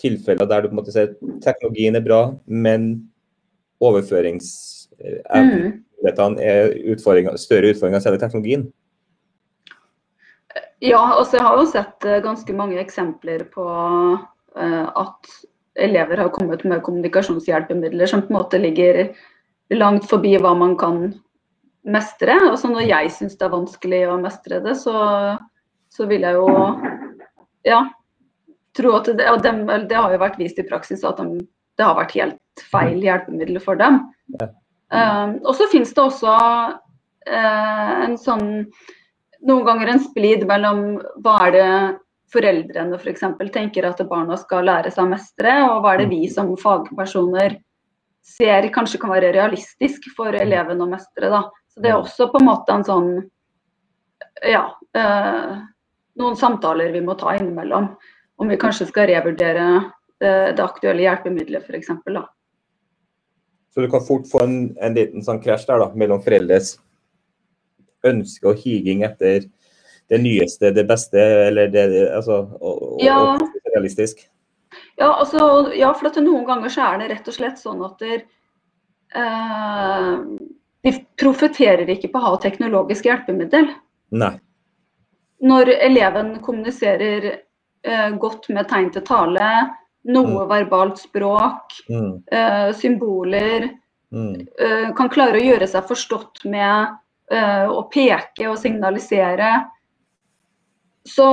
[0.02, 2.94] tilfeller der du på en måte ser teknologien er bra, men
[3.82, 6.38] overføringsevnen mm.
[6.42, 8.66] er utfordringer, større utfordringer enn selve teknologien?
[10.82, 13.66] Ja, altså jeg har jo sett eh, ganske mange eksempler på
[14.18, 15.34] uh, at
[15.80, 19.04] elever har kommet med kommunikasjonshjelpemidler som på en måte ligger
[19.76, 21.14] langt forbi hva man kan
[21.88, 22.36] mestre.
[22.50, 24.96] Altså når jeg syns det er vanskelig å mestre det, så,
[25.94, 26.52] så vil jeg jo
[27.68, 27.82] ja,
[28.78, 31.44] tro at det, og dem, det har jo vært vist i praksis at de,
[31.80, 34.04] det har vært helt feil hjelpemiddel for dem.
[34.40, 34.52] Ja.
[34.92, 38.66] Um, og så finnes det også uh, en sånn
[39.48, 41.70] noen ganger en splid mellom hva er det
[42.32, 43.26] foreldrene f.eks.
[43.38, 46.34] For tenker at barna skal lære seg å mestre, og hva er det vi mm.
[46.36, 47.60] som fagpersoner
[48.26, 51.32] ser kanskje kan være realistisk for eleven å mestre.
[51.34, 51.46] Da.
[51.74, 53.12] Så det er også på en måte en sånn
[54.48, 54.66] ja,
[54.98, 55.56] eh,
[56.22, 57.90] noen samtaler vi må ta innimellom.
[58.42, 59.66] Om vi kanskje skal revurdere
[60.22, 61.92] det, eh, det aktuelle hjelpemiddelet f.eks.
[63.72, 66.76] Så du kan fort få en, en liten sånn krasj der da, mellom foreldres
[68.08, 69.46] ønske og higing etter
[70.12, 73.16] det nyeste, det beste, eller det altså, og, ja.
[73.40, 74.26] og realistisk?
[75.00, 78.26] Ja, altså, ja, for noen ganger så er det rett og slett sånn at der,
[79.16, 80.12] eh,
[80.84, 83.72] de profeterer ikke på å ha teknologisk hjelpemiddel.
[84.20, 84.34] Nei.
[85.42, 89.52] Når eleven kommuniserer eh, godt med tegn til tale,
[90.12, 90.48] noe mm.
[90.52, 92.14] verbalt språk, mm.
[92.36, 93.70] eh, symboler,
[94.12, 94.34] mm.
[94.60, 96.98] Eh, kan klare å gjøre seg forstått med
[97.32, 99.62] eh, å peke og signalisere,
[101.10, 101.26] så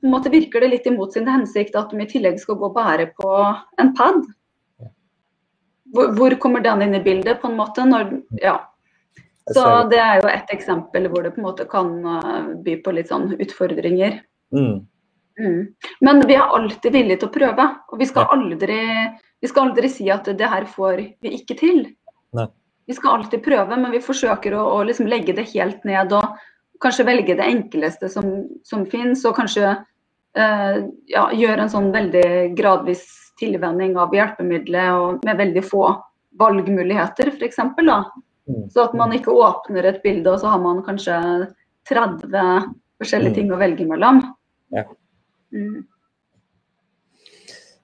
[0.00, 2.68] på en måte virker det litt imot sin hensikt at de i tillegg skal gå
[2.68, 3.30] og bære på
[3.80, 4.20] en pad.
[5.94, 7.84] Hvor, hvor, kommer den inn i bildet, på en måte?
[7.86, 8.10] Når,
[8.42, 8.58] ja.
[9.54, 12.94] Så det er jo et eksempel hvor det på en måte kan uh, by på
[12.96, 14.18] litt sånn utfordringer.
[14.56, 14.82] Mm.
[15.38, 15.60] Mm.
[16.04, 17.68] Men vi er alltid villige til å prøve.
[17.92, 18.80] Og vi skal aldri,
[19.40, 21.86] vi skal aldri si at det her får vi ikke til.
[22.36, 22.48] Nei.
[22.84, 26.12] Vi skal alltid prøve, men vi forsøker å, å liksom legge det helt ned.
[26.12, 26.36] og
[26.84, 28.30] kanskje velge det enkleste som,
[28.66, 30.76] som finnes, og kanskje eh,
[31.10, 33.04] ja, gjøre en sånn veldig gradvis
[33.40, 35.88] tilvenning av hjelpemiddelet og med veldig få
[36.38, 37.60] valgmuligheter, f.eks.
[38.44, 38.68] Mm.
[38.70, 41.16] Så at man ikke åpner et bilde, og så har man kanskje
[41.88, 42.70] 30
[43.00, 43.36] forskjellige mm.
[43.38, 44.20] ting å velge mellom.
[44.74, 44.84] Ja.
[45.54, 45.84] Mm.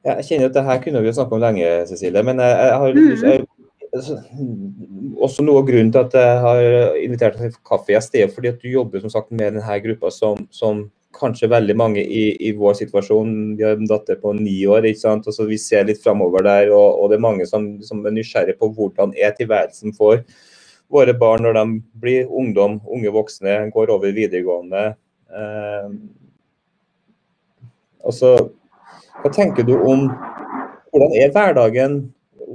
[0.00, 2.22] Ja, jeg kjenner at det her kunne vi jo snakke om lenge, Cecilie.
[2.24, 3.24] Men jeg, jeg har Mm.
[3.28, 3.46] jeg,
[3.90, 8.62] også noe av grunnen til at jeg har invitert deg til kaffegjest, er fordi at
[8.62, 10.84] du jobber som sagt med denne gruppa som, som
[11.16, 14.86] kanskje veldig mange i, i vår situasjon Vi har en datter på ni år.
[14.86, 15.26] ikke sant?
[15.26, 18.60] Altså, vi ser litt framover der, og, og det er mange som, som er nysgjerrige
[18.60, 20.22] på hvordan er tilværelsen for
[20.90, 21.64] våre barn når de
[22.02, 24.94] blir ungdom, unge voksne, går over videregående.
[25.30, 25.92] Eh,
[28.06, 28.34] altså,
[29.20, 30.08] hva tenker du om
[30.90, 32.00] hvordan er hverdagen?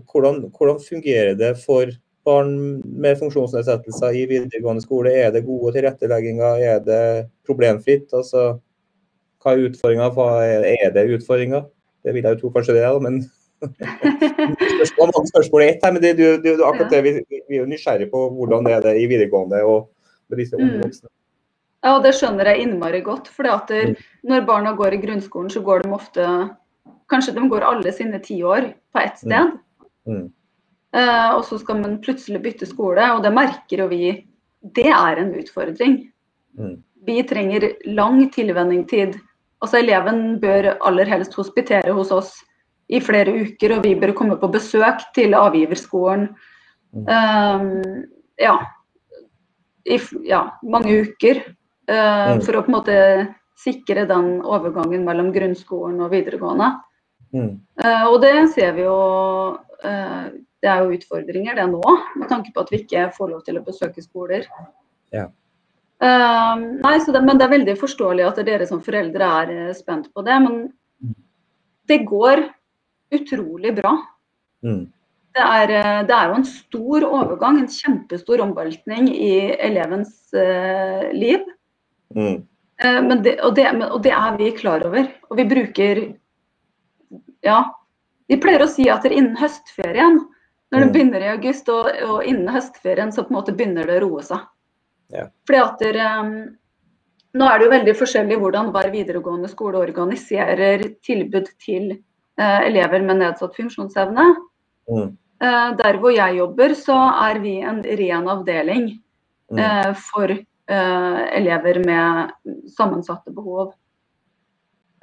[0.04, 1.92] Hvordan, hvordan fungerer det for
[2.26, 5.14] barn med funksjonsnedsettelser i videregående skole?
[5.14, 6.60] Er det gode tilrettelegginger?
[6.74, 7.02] Er det
[7.48, 8.10] problemfritt?
[8.14, 8.58] Altså,
[9.44, 10.10] hva er utfordringa?
[10.42, 11.68] Er, det utfordringer?
[12.04, 13.22] Det vil jeg jo tro kanskje det er, men
[15.32, 17.14] spørsmål, er ett her, men det, det, det, akkurat det, vi,
[17.50, 19.88] vi er nysgjerrige på hvordan det er det i videregående og
[20.30, 20.82] med disse unge Mm.
[20.84, 21.10] voksne.
[21.86, 23.28] Ja, det skjønner jeg innmari godt.
[23.30, 23.96] For Mm.
[24.24, 26.50] når barna går i grunnskolen, så går de ofte
[27.10, 29.52] Kanskje de går alle sine ti år på ett sted.
[30.08, 30.26] Mm.
[30.96, 34.14] Eh, og så skal man plutselig bytte skole, og det merker jo vi.
[34.76, 35.98] Det er en utfordring.
[36.58, 36.76] Mm.
[37.06, 39.18] Vi trenger lang tilvenningstid.
[39.64, 42.32] Altså Eleven bør aller helst hospitere hos oss
[42.88, 46.30] i flere uker, og vi bør komme på besøk til avgiverskolen.
[46.96, 47.06] Mm.
[47.10, 48.04] Uh,
[48.40, 48.56] ja.
[49.86, 51.44] I ja, mange uker.
[51.46, 51.54] Uh,
[52.36, 52.40] Mm.
[52.42, 52.94] For å på en måte
[53.62, 56.72] sikre den overgangen mellom grunnskolen og videregående.
[57.36, 57.52] Mm.
[58.10, 58.96] Og det ser vi jo
[59.84, 61.82] Det er jo utfordringer det nå,
[62.16, 64.48] med tanke på at vi ikke får lov til å besøke skoler.
[65.14, 65.28] Ja.
[66.04, 69.76] Eh, nei, så det, men det er veldig forståelig at dere som foreldre er eh,
[69.78, 70.40] spent på det.
[70.44, 71.14] Men
[71.90, 72.44] det går
[73.16, 73.94] utrolig bra.
[74.66, 74.84] Mm.
[75.36, 81.08] Det er, eh, det er jo en stor overgang, en kjempestor omveltning i elevens uh,
[81.16, 81.44] liv.
[82.16, 82.44] Mm.
[82.84, 83.58] Uh, Men det, og,
[83.90, 85.10] og det er vi klar over.
[85.30, 86.06] Og vi bruker
[87.46, 87.64] Ja.
[88.30, 90.20] Vi pleier å si at det er innen høstferien,
[90.74, 90.94] når det Mm.
[90.94, 94.24] begynner i august, og, og innen høstferien så på en måte begynner det å roe
[94.26, 94.40] seg.
[95.14, 95.28] Ja.
[95.46, 96.58] Fordi at der, um,
[97.36, 101.90] Nå er det jo veldig forskjellig hvordan hver videregående skole organiserer tilbud til
[102.40, 104.24] uh, elever med nedsatt funksjonsevne.
[104.88, 105.10] Mm.
[105.44, 106.96] Uh, der hvor jeg jobber, så
[107.28, 108.86] er vi en ren avdeling
[109.60, 110.32] eh, for
[110.66, 112.32] elever med
[112.74, 113.76] sammensatte behov.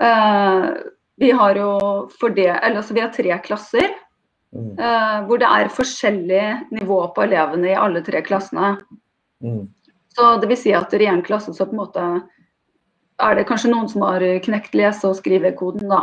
[0.03, 0.69] Eh,
[1.23, 1.71] vi har jo
[2.19, 3.91] for det, eller, altså, vi har tre klasser
[4.53, 4.75] Mm.
[4.77, 8.75] Uh, hvor det er forskjellig nivå på elevene i alle tre klassene.
[9.41, 9.63] Mm.
[10.13, 12.03] Så det vil si at i en klasse så på en måte
[13.23, 16.03] er det kanskje noen som har knekt lese- og skrivekoden, da.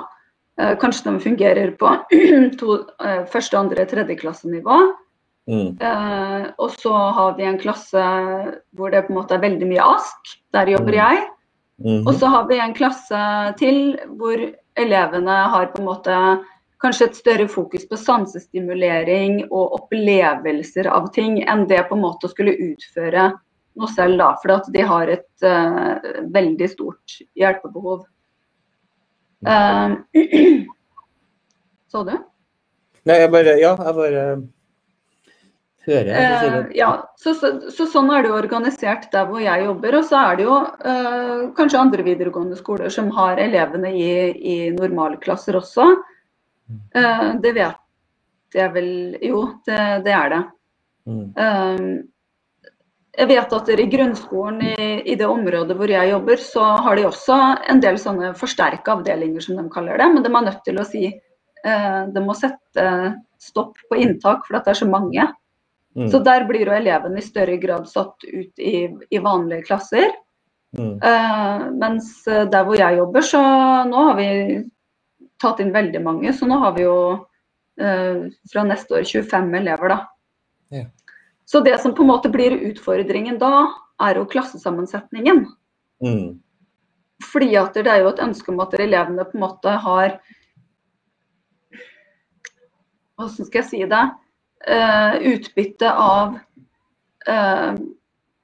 [0.59, 1.91] Eh, kanskje de fungerer på
[2.59, 4.79] to, eh, første, andre, tredjeklassenivå.
[5.49, 5.77] Mm.
[5.81, 8.01] Eh, og så har vi en klasse
[8.77, 10.39] hvor det på en måte er veldig mye ASK.
[10.57, 11.01] Der jobber Mm.
[11.03, 11.29] jeg.
[11.83, 12.07] -hmm.
[12.07, 13.21] Og så har vi en klasse
[13.59, 14.37] til hvor
[14.81, 16.15] elevene har på en måte
[16.79, 22.29] kanskje et større fokus på sansestimulering og opplevelser av ting enn det på en måte
[22.29, 23.29] å skulle utføre
[23.79, 24.29] noe selv, da.
[24.41, 25.99] For at de har et uh,
[26.33, 28.05] veldig stort hjelpebehov.
[29.45, 29.99] Uh,
[31.91, 32.15] så du?
[33.07, 34.23] Nei, jeg bare Ja, jeg bare
[35.87, 36.11] hører.
[36.13, 36.77] Eh, Cecilie.
[36.77, 36.89] ja,
[37.19, 39.99] så, så, så sånn er det jo organisert der hvor jeg jobber.
[39.99, 40.59] Og så er det jo
[40.93, 44.13] eh, kanskje andre videregående skoler som har elevene i,
[44.53, 45.89] i normalklasser også.
[46.69, 47.85] Eh, det vet
[48.53, 50.39] jeg vel Jo, det, det er det.
[51.09, 51.27] Mm.
[51.37, 51.83] Eh,
[53.19, 57.07] jeg vet at i grunnskolen i, i det området hvor jeg jobber, så har de
[57.09, 57.39] også
[57.73, 60.07] en del sånne forsterka avdelinger, som de kaller det.
[60.13, 62.85] Men de er nødt til å si eh, De må sette
[63.39, 65.25] stopp på inntak, for det er så mange.
[65.99, 66.07] Mm.
[66.11, 70.07] Så der blir jo elevene i større grad satt ut i, i vanlige klasser.
[70.77, 70.99] Mm.
[71.01, 73.41] Uh, mens eh, der hvor jeg jobber, så
[73.89, 74.29] nå har vi
[75.41, 76.31] tatt inn veldig mange.
[76.37, 78.21] Så nå har vi jo uh,
[78.53, 79.99] fra neste år 25 elever, da.
[80.71, 80.87] Yeah.
[81.49, 83.67] Så det som på en måte blir utfordringen da,
[84.05, 85.43] er jo klassesammensetningen.
[86.05, 86.39] Mm.
[87.25, 90.19] Fordi at det er jo et ønske om at elevene på en måte har
[93.19, 94.03] Hvordan skal jeg si det?
[94.67, 96.39] Eh, utbytte av
[97.27, 97.73] eh,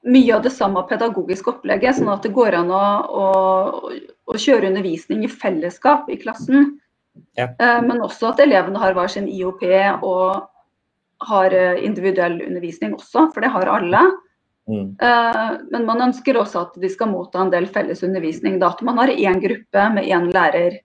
[0.04, 3.26] mye av det samme pedagogiske opplegget, sånn at det går an å, å,
[4.32, 6.78] å kjøre undervisning i fellesskap i klassen.
[7.36, 7.50] Ja.
[7.50, 9.66] Eh, men også at elevene har hver sin IOP
[10.08, 10.48] og
[11.26, 14.02] har individuell undervisning også, for det har alle.
[14.68, 14.98] Mm.
[15.72, 18.58] Men man ønsker også at de skal motta en del felles undervisning.
[18.62, 20.76] Da, at man har én gruppe med én lærer.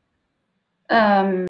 [0.86, 1.48] Um,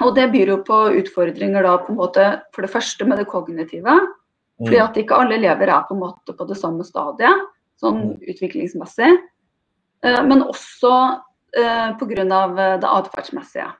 [0.00, 3.26] og det byr jo på utfordringer da på en måte for det første med det
[3.26, 3.96] kognitive.
[4.58, 4.84] Fordi Mm.
[4.84, 7.46] at ikke alle elever er på en måte på det samme stadiet,
[7.80, 8.20] sånn Mm.
[8.28, 9.18] utviklingsmessig.
[10.02, 11.20] Eh, Men også
[11.56, 12.78] eh, pga.
[12.78, 13.72] det atferdsmessige.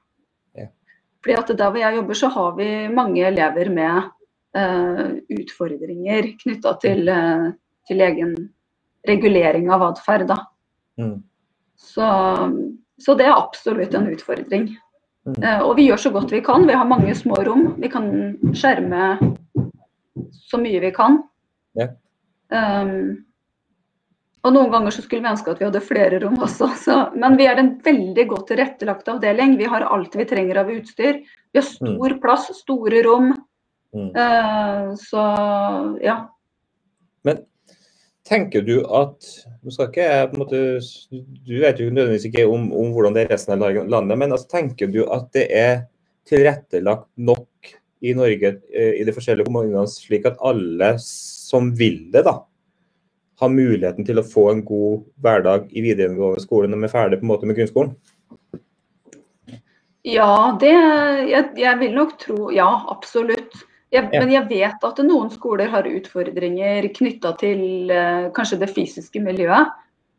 [1.22, 4.10] Fordi at Der hvor jeg jobber, så har vi mange elever med
[4.54, 7.52] eh, utfordringer knytta til, eh,
[7.86, 8.50] til egen
[9.06, 10.30] regulering av atferd.
[10.98, 11.22] Mm.
[11.76, 14.76] Så, så det er absolutt en utfordring.
[15.28, 15.42] Mm.
[15.42, 16.66] Eh, og vi gjør så godt vi kan.
[16.68, 17.72] Vi har mange små rom.
[17.82, 18.10] Vi kan
[18.56, 19.16] skjerme
[20.32, 21.20] så mye vi kan.
[21.78, 21.90] Ja.
[22.48, 23.24] Um,
[24.46, 26.70] og noen ganger så skulle vi ønske at vi hadde flere rom også.
[26.84, 29.58] Så, men vi er en veldig godt tilrettelagt avdeling.
[29.60, 31.20] Vi har alt vi trenger av utstyr.
[31.52, 33.32] Vi har stor plass, store rom.
[33.96, 34.10] Mm.
[34.16, 35.26] Uh, så
[36.04, 36.20] ja.
[37.26, 37.44] Men
[38.28, 39.28] tenker du at
[39.64, 40.62] nå skal ikke jeg på en måte,
[41.48, 44.48] Du vet jo nødvendigvis ikke om, om hvordan det er resten av landet, men altså,
[44.52, 45.86] tenker du at det er
[46.28, 47.72] tilrettelagt nok
[48.04, 52.36] i Norge eh, i de forskjellige kommunene, slik at alle som vil det, da,
[53.38, 57.20] har muligheten til å få en god hverdag i videregående skole når vi er ferdig
[57.20, 57.92] på en måte med grunnskolen?
[60.06, 63.37] Ja, det jeg, jeg vil nok tro Ja, absolutt.
[63.88, 64.20] Jeg, Ja.
[64.20, 69.70] Men jeg vet at noen skoler har utfordringer knytta til eh, kanskje det fysiske miljøet.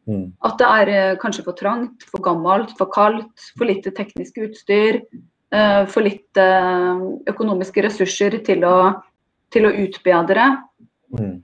[0.10, 0.32] Mm.
[0.42, 5.04] At det er eh, kanskje for trangt, for gammelt, for kaldt, for lite teknisk utstyr.
[5.54, 8.94] eh, for lite eh, økonomiske ressurser til å,
[9.54, 10.50] til å utbedre.
[11.14, 11.38] Mm.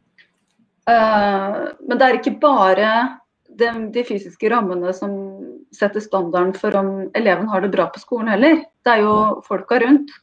[0.89, 2.91] Eh, men det er ikke bare
[3.49, 5.13] de, de fysiske rammene som
[5.75, 8.63] setter standarden for om eleven har det bra på skolen heller.
[8.85, 10.13] Det er jo folka rundt.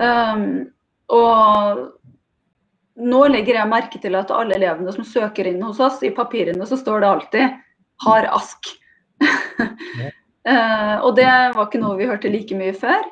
[0.00, 0.66] Um,
[1.12, 1.84] og
[2.96, 6.66] nå legger jeg merke til at alle elevene som søker inn hos oss, i papirene
[6.66, 7.46] så står det alltid
[8.04, 8.72] 'har ask'.
[10.46, 13.04] uh, og det var ikke noe vi hørte like mye før.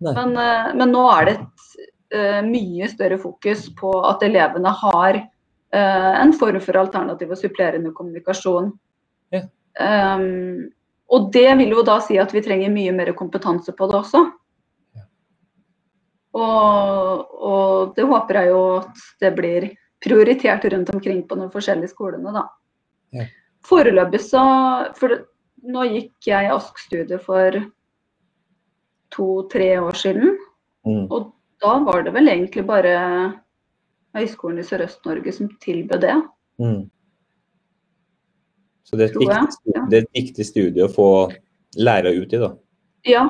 [0.00, 1.76] Men, uh, men nå er det et
[2.14, 5.16] uh, mye større fokus på at elevene har
[5.74, 8.72] eh, en form for alternativ og supplerende kommunikasjon.
[9.74, 10.70] Um,
[11.10, 14.20] og det vil jo da si at vi trenger mye mer kompetanse på det også.
[16.34, 19.68] Og, og det håper jeg jo at det blir
[20.04, 22.48] prioritert rundt omkring på de forskjellige skolene, da.
[23.14, 23.28] Ja.
[23.64, 24.42] Foreløpig så
[24.98, 25.14] For
[25.64, 27.56] nå gikk jeg ASK-studiet for
[29.14, 30.34] to-tre år siden.
[30.84, 31.06] Mm.
[31.08, 31.30] Og
[31.62, 32.96] da var det vel egentlig bare
[34.14, 36.18] Høgskolen i Sørøst-Norge som tilbød det.
[36.62, 36.82] Mm.
[38.84, 39.86] Så det er, et viktig, stu- ja.
[39.90, 41.08] det er et viktig studie å få
[41.80, 42.50] lærere ut i, da.
[43.08, 43.24] Ja.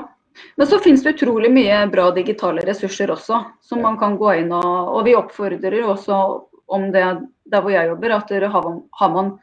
[0.56, 4.52] Men så finnes det utrolig mye bra digitale ressurser også, som man kan gå inn
[4.52, 6.18] og Og vi oppfordrer også
[6.66, 7.04] om det
[7.52, 9.38] der hvor jeg jobber, at har, man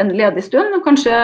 [0.00, 1.14] en ledig stund, og kanskje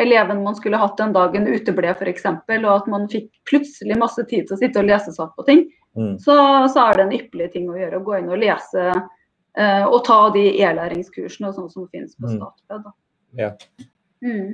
[0.00, 4.46] eleven man skulle hatt den dagen uteble f.eks., og at man fikk plutselig masse tid
[4.46, 6.18] til å sitte og lese seg opp på ting, Mm.
[6.20, 6.34] så,
[6.68, 7.96] så er det en ypperlig ting å gjøre.
[7.96, 12.28] Å gå inn og lese eh, og ta de e-læringskursene og sånn som finnes på
[12.28, 12.34] Mm.
[12.36, 12.90] Statped.
[13.38, 13.50] Ja.
[14.20, 14.50] Mm.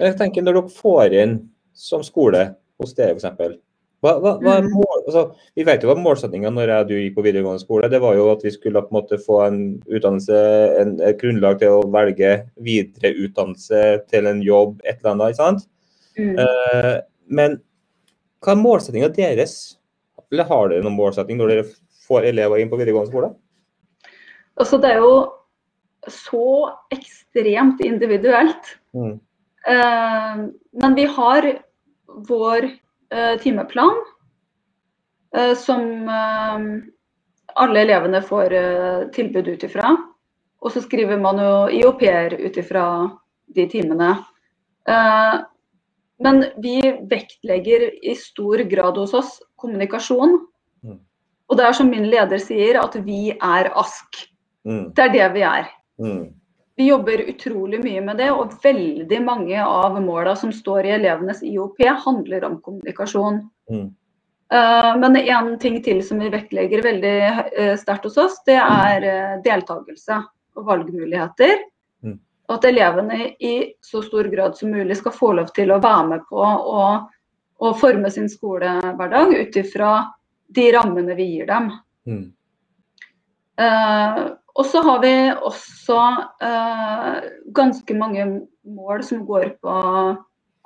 [0.00, 1.34] Jeg tenker Når dere får inn
[1.72, 3.58] som skole hos dere f.eks.
[4.04, 4.66] Hva, hva, hva Mm.
[4.76, 5.22] mål, altså,
[5.56, 7.88] vi vet jo hva målsettinga når jeg, du gikk på videregående skole.
[7.88, 10.40] Det var jo at vi skulle på en måte få en utdannelse,
[10.82, 13.80] en, et grunnlag til å velge videre utdannelse
[14.12, 15.32] til en jobb, et eller annet.
[15.32, 15.64] ikke sant?
[16.18, 16.36] Mm.
[16.44, 16.92] Eh,
[17.32, 17.56] men
[18.44, 19.56] hva er målsettinga deres?
[20.28, 21.66] Eller har dere noen målsetting når dere
[22.04, 23.32] får elever inn på videregående skole?
[24.60, 25.14] Altså, det er jo
[26.12, 26.48] så
[26.92, 28.74] ekstremt individuelt.
[28.92, 29.14] Mm.
[29.72, 30.42] Eh,
[30.82, 31.54] men vi har
[32.28, 32.64] vår
[33.10, 33.96] eh, timeplan
[35.36, 36.66] eh, som eh,
[37.54, 39.94] alle elevene får eh, tilbud ut ifra.
[40.64, 42.86] Og så skriver man jo IOP-er ut ifra
[43.54, 44.14] de timene.
[44.88, 45.34] Eh,
[46.24, 46.78] men vi
[47.10, 50.38] vektlegger i stor grad hos oss kommunikasjon.
[50.84, 51.00] Mm.
[51.50, 54.24] Og det er som min leder sier, at vi er ASK.
[54.64, 54.86] Mm.
[54.96, 55.68] Det er det vi er.
[56.00, 56.24] Mm.
[56.76, 61.42] Vi jobber utrolig mye med det, og veldig mange av måla som står i elevenes
[61.46, 63.44] IOP, handler om kommunikasjon.
[63.70, 63.92] Mm.
[64.52, 69.06] Eh, men en ting til som vi vektlegger veldig eh, sterkt hos oss, det er
[69.08, 70.18] eh, deltakelse
[70.58, 71.62] og valgmuligheter.
[72.02, 72.18] Mm.
[72.52, 76.28] At elevene i så stor grad som mulig skal få lov til å være med
[76.28, 76.84] på å,
[77.56, 79.96] å forme sin skolehverdag ut ifra
[80.54, 81.70] de rammene vi gir dem.
[82.06, 82.24] Mm.
[84.54, 85.98] Og så har vi også
[86.46, 87.16] eh,
[87.56, 88.26] ganske mange
[88.62, 89.78] mål som går på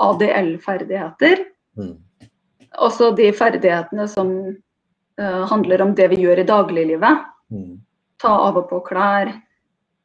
[0.05, 1.45] ADL-ferdigheter.
[1.79, 1.97] Mm.
[2.85, 7.25] Også de ferdighetene som eh, handler om det vi gjør i dagliglivet.
[7.49, 7.79] Mm.
[8.21, 9.33] Ta av og på klær,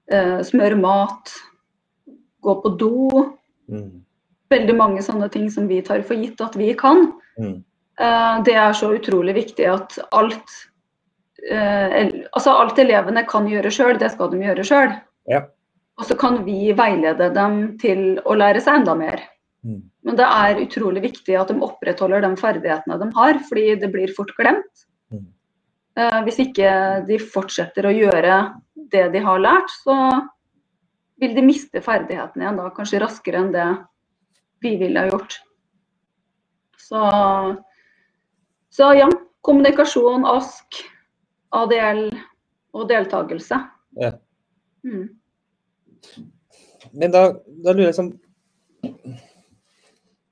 [0.08, 1.36] eh, smøre mat,
[2.44, 3.28] gå på do.
[3.68, 4.04] Mm.
[4.54, 7.10] Veldig mange sånne ting som vi tar for gitt at vi kan.
[7.36, 7.60] Mm.
[8.00, 10.56] Eh, det er så utrolig viktig at alt
[11.52, 14.94] altså alt elevene kan gjøre sjøl, det skal de gjøre sjøl.
[15.28, 15.42] Ja.
[16.00, 19.22] Og så kan vi veilede dem til å lære seg enda mer.
[19.64, 19.82] Mm.
[20.04, 24.12] Men det er utrolig viktig at de opprettholder de ferdighetene de har, fordi det blir
[24.16, 24.86] fort glemt.
[25.14, 25.28] Mm.
[26.00, 26.72] Eh, hvis ikke
[27.08, 28.40] de fortsetter å gjøre
[28.94, 29.96] det de har lært, så
[31.22, 33.68] vil de miste ferdighetene igjen da, kanskje raskere enn det
[34.64, 35.38] vi ville ha gjort.
[36.84, 37.04] Så,
[38.74, 39.08] så ja,
[39.46, 40.82] kommunikasjon, ASK,
[41.54, 42.08] ADL
[42.74, 43.60] og deltakelse.
[44.02, 44.12] Ja.
[44.84, 45.08] Mm.
[46.92, 47.28] Men da,
[47.64, 48.14] da lurer jeg sånn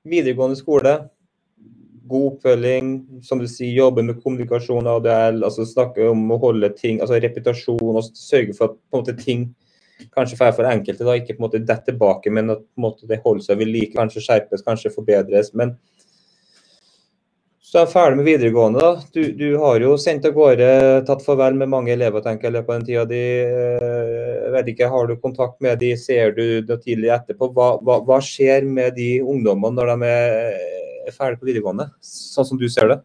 [0.02, 0.96] Videregående skole,
[2.10, 2.88] god oppfølging,
[3.22, 7.94] som du sier, jobbe med kommunikasjon, ADL, altså snakke om å holde ting, altså reputasjon,
[7.94, 9.52] og sørge for at måte, ting
[10.10, 12.86] kanskje for, for enkelte da, ikke på en måte detter tilbake, men at på en
[12.88, 15.52] måte, det holder seg ved like, kanskje skjerpes, kanskje forbedres.
[15.54, 15.76] men
[17.72, 18.80] så er jeg ferdig med videregående.
[18.84, 18.88] da.
[19.16, 20.66] Du, du, har jo sendt av gårde,
[21.08, 23.20] tatt farvel med mange elever tenker jeg, i løpet av den tida di.
[23.46, 27.48] Eh, jeg vet ikke, Har du kontakt med de, ser du det tidlig etterpå?
[27.56, 32.60] Hva, hva, hva skjer med de ungdommene når de er ferdig på videregående, sånn som
[32.60, 32.98] du ser det?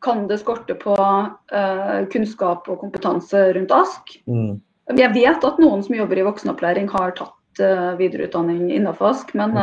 [0.01, 4.15] kan det skorte på uh, kunnskap og kompetanse rundt ASK.
[4.27, 4.59] Mm.
[4.97, 9.57] Jeg vet at noen som jobber i voksenopplæring har tatt uh, videreutdanning innenfor ASK, men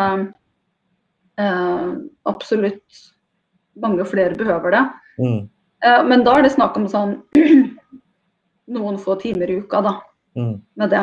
[1.41, 1.89] uh,
[2.29, 3.03] absolutt
[3.81, 4.85] mange flere behøver det.
[5.17, 5.49] Mm.
[6.09, 7.13] men da er det snakk om sånn
[8.77, 9.95] noen få timer i uka da,
[10.37, 10.59] Mm.
[10.77, 11.01] med det.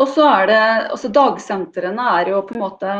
[0.00, 0.60] og så er det
[0.94, 2.92] altså Dagsentrene er jo på en måte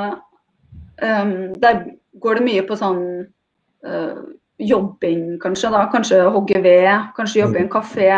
[1.00, 1.78] um, Der
[2.20, 3.00] går det mye på sånn
[4.58, 5.70] jobbing, kanskje.
[5.70, 8.10] da, Kanskje hogge ved, kanskje jobbe i en kafé.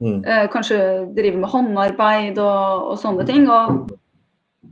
[0.00, 0.20] Mm.
[0.24, 0.78] Uh, kanskje
[1.16, 3.48] drive med håndarbeid og, og sånne ting.
[3.50, 3.90] Og,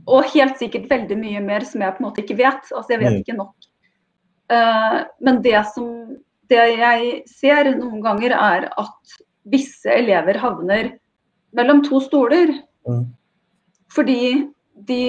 [0.07, 2.71] og, helt sikkert veldig mye mer som jeg på en måte ikke vet.
[2.73, 3.19] Altså jeg vet Mm.
[3.23, 3.55] ikke nok.
[4.49, 6.17] Uh, men det som
[6.49, 10.95] det jeg ser noen ganger, er at visse elever havner
[11.53, 12.55] mellom to stoler.
[12.89, 13.05] Mm.
[13.93, 14.47] Fordi
[14.87, 15.03] de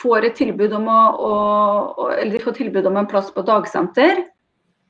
[0.00, 4.24] får et tilbud om å, å Eller de får tilbud om en plass på dagsenter.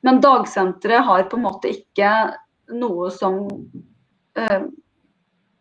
[0.01, 2.11] Men dagsenteret har på en måte ikke
[2.73, 3.43] noe som
[4.39, 4.63] eh,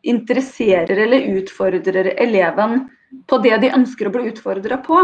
[0.03, 2.87] interesserer eller utfordrer eleven
[3.29, 5.01] på det de ønsker å bli utfordra på.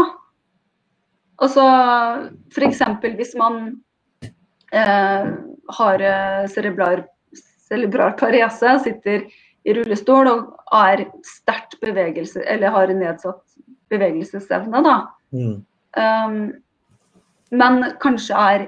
[1.43, 1.65] Altså
[2.49, 2.81] f.eks.
[3.19, 3.59] hvis man
[4.73, 5.27] eh,
[5.79, 7.03] har eh, cerebral,
[7.67, 9.27] cerebral parese, sitter
[9.67, 13.43] i rullestol og er sterkt bevegelse, eller har nedsatt
[13.91, 14.95] bevegelsesevne, da.
[15.35, 15.59] Mm.
[15.97, 16.39] Um,
[17.51, 18.65] men kanskje er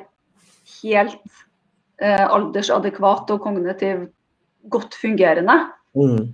[0.84, 1.44] helt
[2.02, 4.10] eh, aldersadekvat og kognitivt
[4.70, 5.56] godt fungerende.
[5.98, 6.34] Mm.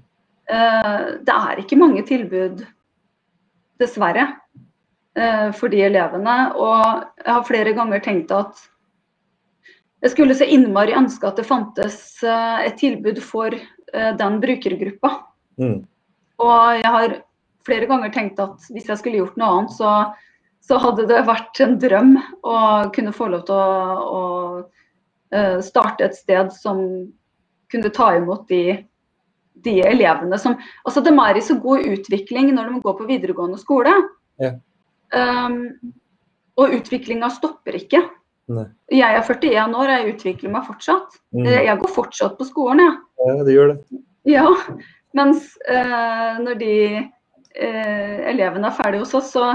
[0.50, 2.64] Eh, det er ikke mange tilbud,
[3.82, 4.28] dessverre,
[5.18, 6.38] eh, for de elevene.
[6.56, 8.64] Og jeg har flere ganger tenkt at
[10.06, 15.16] jeg skulle så innmari ønske at det fantes eh, et tilbud for eh, den brukergruppa.
[15.62, 15.80] Mm.
[16.44, 17.20] Og jeg har
[17.66, 19.94] flere ganger tenkt at hvis jeg skulle gjort noe annet, så,
[20.66, 22.58] så hadde det vært en drøm å
[22.96, 23.76] kunne få lov til å,
[24.10, 24.24] å
[25.36, 26.80] eh, starte et sted som
[27.72, 28.80] kunne ta imot de,
[29.66, 33.62] de elevene som Altså, de er i så god utvikling når de går på videregående
[33.62, 33.94] skole.
[34.42, 34.56] Ja.
[35.14, 35.94] Um,
[36.60, 38.02] og utviklinga stopper ikke.
[38.56, 38.66] Nei.
[38.94, 41.18] Jeg er 41 år, jeg utvikler meg fortsatt.
[41.36, 41.46] Mm.
[41.46, 42.98] Eh, Jeg går fortsatt på skolen, jeg.
[43.26, 44.02] Ja, det gjør det.
[44.30, 44.48] Ja.
[45.16, 49.54] Mens uh, når de uh, elevene er ferdige hos oss, så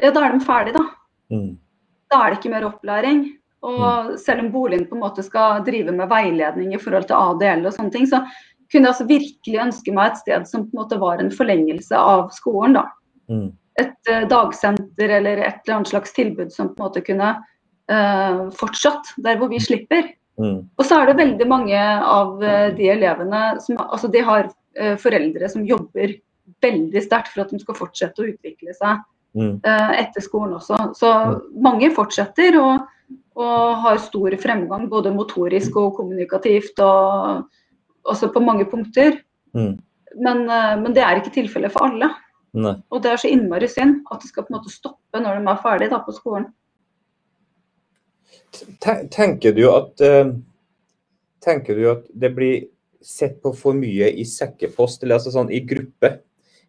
[0.00, 1.34] ja, da er de ferdige, da.
[1.34, 1.52] Mm.
[2.10, 3.24] Da er det ikke mer opplæring.
[3.66, 7.66] Og selv om boligen på en måte skal drive med veiledning i forhold til ADL
[7.68, 8.22] og sånne ting, så
[8.70, 11.98] kunne jeg altså virkelig ønske meg et sted som på en måte var en forlengelse
[11.98, 12.78] av skolen.
[12.78, 12.86] da.
[13.30, 13.50] Mm.
[13.80, 18.40] Et uh, dagsenter eller et eller annet slags tilbud som på en måte kunne uh,
[18.56, 20.08] fortsatt der hvor vi slipper.
[20.40, 20.64] Mm.
[20.78, 24.50] Og så er det veldig mange av uh, de elevene som altså de har
[25.02, 26.12] foreldre som jobber
[26.62, 29.00] veldig sterkt for at de skal fortsette å utvikle seg
[29.36, 29.60] Mm.
[29.62, 30.78] eh, etter skolen også.
[30.98, 31.10] Så
[31.54, 32.88] mange fortsetter og,
[33.38, 37.46] og har stor fremgang både motorisk og kommunikativt og
[38.10, 39.20] også på mange punkter.
[39.54, 39.76] Mm.
[40.16, 42.10] Men, eh, men det er ikke tilfellet for alle.
[42.52, 42.74] Nei.
[42.90, 45.52] Og det er så innmari synd at det skal på en måte stoppe når de
[45.52, 46.48] er ferdige da, på skolen.
[49.14, 50.32] Tenker du at eh,
[51.40, 52.66] Tenker du at det blir
[53.00, 56.18] sett på for mye i sekkepost, eller altså sånn i gruppe,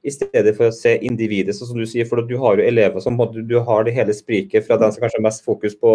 [0.03, 2.07] i stedet for å se individet, sånn som du sier?
[2.09, 5.19] For du har jo elever som du har det hele spriket fra den som kanskje
[5.19, 5.91] har mest fokus på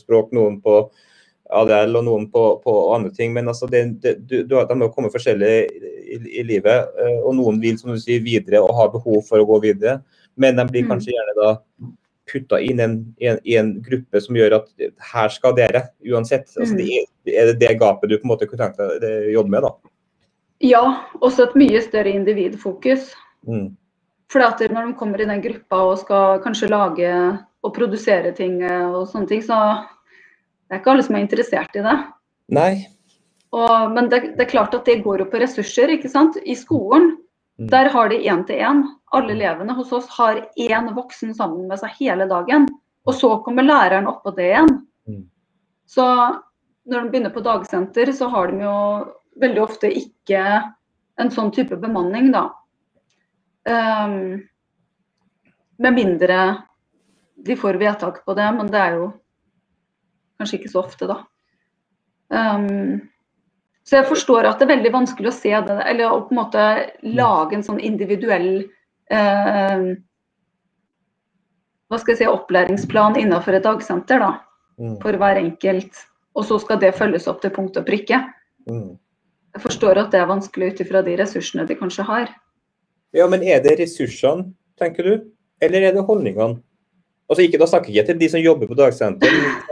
[0.00, 0.82] språk, noen på
[1.50, 3.32] ADL og noen på, på andre ting.
[3.34, 7.34] Men altså det, det, du, du, de må komme forskjellig i, i livet, eh, og
[7.36, 10.00] noen vil som du sier, videre og har behov for å gå videre.
[10.40, 10.92] Men de blir Mm.
[10.94, 11.50] kanskje gjerne da
[12.30, 14.68] putta inn en, i, en, i en gruppe som gjør at
[15.12, 16.46] her skal dere, uansett.
[16.56, 16.78] Altså, Mm.
[16.78, 16.86] det
[17.34, 19.66] er, er det det gapet du på en måte kunne tenkt deg å jobbe med?
[19.66, 19.74] da?
[20.60, 20.84] Ja,
[21.20, 23.10] også et mye større individfokus.
[23.48, 23.68] Mm.
[24.30, 27.10] For når de kommer i den gruppa og skal kanskje lage
[27.66, 29.56] og produsere ting eh, og sånne ting, så
[30.68, 31.96] det er ikke alle som er interessert i det.
[32.54, 32.72] Nei.
[33.50, 36.38] Og, men det, det er klart at det går jo på ressurser, ikke sant.
[36.46, 37.16] I skolen,
[37.60, 37.68] Mm.
[37.68, 38.84] der har de én til én.
[39.12, 42.68] Alle elevene hos oss har én voksen sammen med seg hele dagen.
[43.06, 44.70] Og så kommer læreren oppå det igjen.
[45.08, 45.24] Mm.
[45.86, 46.04] Så
[46.86, 48.76] når de begynner på dagsenter, så har de jo
[49.40, 50.40] veldig ofte ikke
[51.20, 52.48] en sånn type bemanning, da.
[53.68, 54.40] Ehm,
[55.78, 56.40] med mindre
[57.36, 59.06] de får vedtak på det, men det er jo
[60.40, 61.22] kanskje ikke så ofte, da.
[62.30, 63.00] Um,
[63.84, 66.40] så jeg forstår at det er veldig vanskelig å se det, eller å på en
[66.40, 66.66] måte
[67.02, 68.62] lage en sånn individuell
[69.10, 69.82] eh,
[71.90, 74.30] hva skal jeg si, opplæringsplan innenfor et dagsenter da,
[74.80, 74.96] Mm.
[75.02, 76.06] for hver enkelt.
[76.34, 78.22] Og så skal det følges opp til punkt og prikke.
[78.70, 78.96] Mm.
[79.54, 82.30] Jeg forstår at det er vanskelig ut ifra de ressursene de kanskje har.
[83.14, 85.14] Ja, men er det ressursene, tenker du?
[85.60, 86.60] Eller er det holdningene?
[87.30, 89.30] Altså ikke, Da snakker jeg ikke til de som jobber på dagsenter,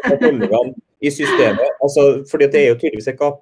[0.08, 1.70] men holdningene i systemet.
[1.82, 3.40] Altså, fordi det er jo tydeligvis et gap.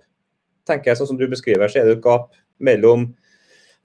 [0.66, 3.14] tenker jeg, sånn som du beskriver, så er det et gap mellom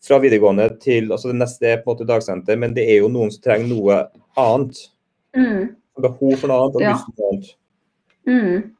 [0.01, 3.09] fra videregående til altså det neste er på en måte dagsenter, men det er jo
[3.13, 3.97] noen som trenger noe
[4.35, 4.79] annet.
[5.37, 6.93] Mm, Behov for noe annet og Ja.
[6.95, 7.51] lyst på noe annet.
[8.25, 8.71] mm.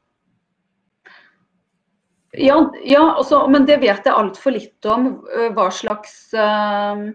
[2.38, 5.22] Ja, ja også, men det vet jeg altfor litt om.
[5.36, 7.10] øh, Hva slags øh,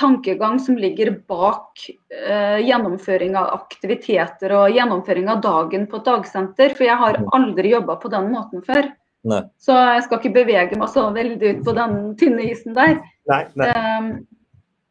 [0.00, 6.74] tankegang som ligger bak øh, gjennomføring av aktiviteter og gjennomføring av dagen på et dagsenter.
[6.76, 7.28] For jeg har Mm.
[7.32, 8.92] aldri jobba på den måten før.
[9.24, 9.42] Nei.
[9.58, 13.00] Så jeg skal ikke bevege meg så veldig ut på den tynne isen der.
[13.28, 13.68] Nei, nei.
[13.74, 14.26] Um,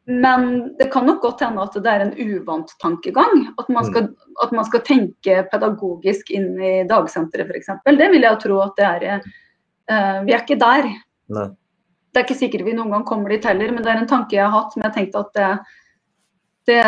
[0.05, 3.47] men det kan nok godt hende at det er en uvant tankegang.
[3.57, 4.11] At man skal,
[4.43, 7.71] at man skal tenke pedagogisk inn i dagsenteret f.eks.
[7.85, 9.23] Det vil jeg tro at det er.
[9.89, 10.91] Uh, vi er ikke der.
[11.33, 11.47] nei.
[12.15, 14.37] Det er ikke sikkert vi noen gang kommer dit heller, men det er en tanke
[14.37, 15.47] jeg har hatt som jeg tenkte at det,
[16.69, 16.83] det,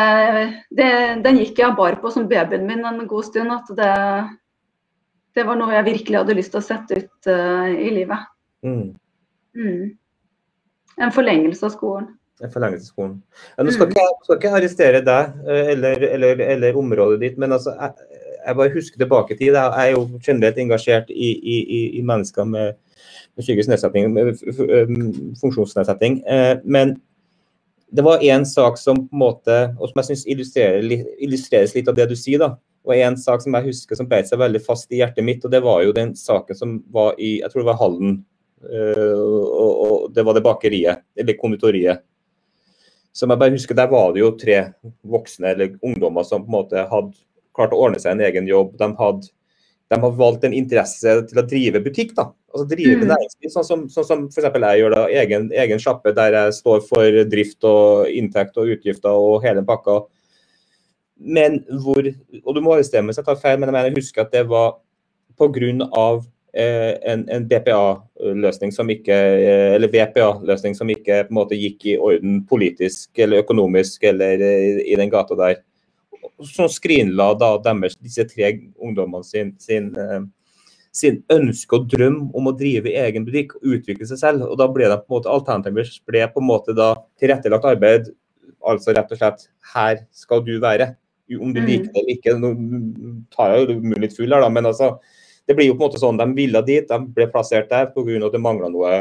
[0.78, 0.91] det,
[1.26, 3.51] den gikk jeg bar på som babyen min en god stund.
[3.51, 3.89] At det,
[5.36, 8.30] det var noe jeg virkelig hadde lyst til å sette ut uh, i livet.
[8.63, 8.93] Mm.
[9.57, 9.84] Mm.
[11.01, 12.13] En forlengelse av skolen.
[12.44, 13.14] En forlengelse av skolen.
[13.58, 17.38] Ja, nå skal ikke jeg skal ikke arrestere deg eh, eller, eller, eller området ditt,
[17.42, 19.56] men altså, jeg, jeg bare husker tilbake i tid.
[19.58, 22.78] Jeg er jo generelt engasjert i, i, i, i mennesker med,
[23.34, 24.38] med psykisk nedsetting, med
[25.42, 26.22] funksjonsnedsetting.
[26.30, 26.96] Eh, Men
[27.90, 30.26] det var én sak som på en måte, og som jeg syns
[31.24, 32.40] illustreres litt av det du sier.
[32.44, 32.54] da,
[32.88, 35.52] og en sak som jeg husker som beit seg veldig fast i hjertet mitt, og
[35.52, 38.20] det var jo den saken som var i jeg tror det var Halden.
[38.62, 42.04] eh, og, og det var det bakeriet, eller konditoriet.
[43.18, 44.59] Som jeg bare husker, Der var det jo tre
[45.07, 47.15] voksne eller ungdommer som på en måte hadde
[47.57, 48.76] klart å ordne seg en egen jobb.
[48.78, 49.32] De hadde,
[49.89, 52.13] de hadde valgt en interesse til å drive butikk.
[52.15, 53.07] da, altså drive Mm.
[53.09, 54.93] næringsliv, Sånn som, sånn som eksempel jeg gjør.
[54.95, 59.63] da, Egen, egen sjappe der jeg står for drift og inntekt og utgifter og hele
[59.63, 60.05] pakka.
[61.20, 62.05] Men hvor
[62.45, 64.32] Og du må arrestere meg hvis jeg tar feil, men jeg mener jeg husker at
[64.32, 64.76] det var
[65.39, 66.22] pga.
[66.58, 71.84] Eh, en, en BPA-løsning som ikke eh, eller VPA-løsning som ikke på en måte gikk
[71.86, 75.60] i orden politisk eller økonomisk eller eh, i den gata der.
[76.41, 78.49] som skrinla da deres, disse tre
[78.82, 79.91] ungdommene sin, sin,
[80.93, 84.47] sin, ønske og drøm om å drive egen butikk og utvikle seg selv.
[84.49, 88.10] og da ble det på en måte Alternativet ble på en måte da tilrettelagt arbeid.
[88.66, 89.45] Altså rett og slett
[89.76, 90.95] her skal du være.
[91.38, 91.70] Om du mm.
[91.70, 92.36] liker det eller ikke.
[92.41, 92.53] Nå
[93.38, 94.95] tar jeg jo munnen litt full her, da, men altså,
[95.48, 96.88] det blir jo på en måte sånn de ville dit.
[96.89, 98.20] De ble plassert der pga.
[98.26, 98.93] at det mangla noe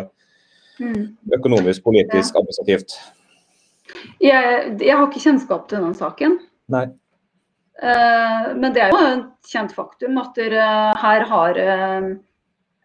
[0.78, 1.32] mm.
[1.38, 2.94] økonomisk, politisk, administrativt.
[4.22, 6.38] Jeg, jeg, har ikke kjennskap til den saken.
[6.72, 6.86] Nei.
[7.76, 12.06] Uh, men det er jo et kjent faktum at der, uh, her har uh,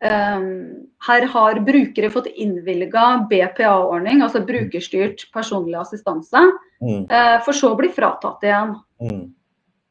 [0.02, 6.42] her har brukere fått innvilga BPA-ordning, altså brukerstyrt personlig assistanse,
[6.82, 7.04] mm.
[7.46, 8.72] for så å bli fratatt igjen.
[8.98, 9.28] Mm.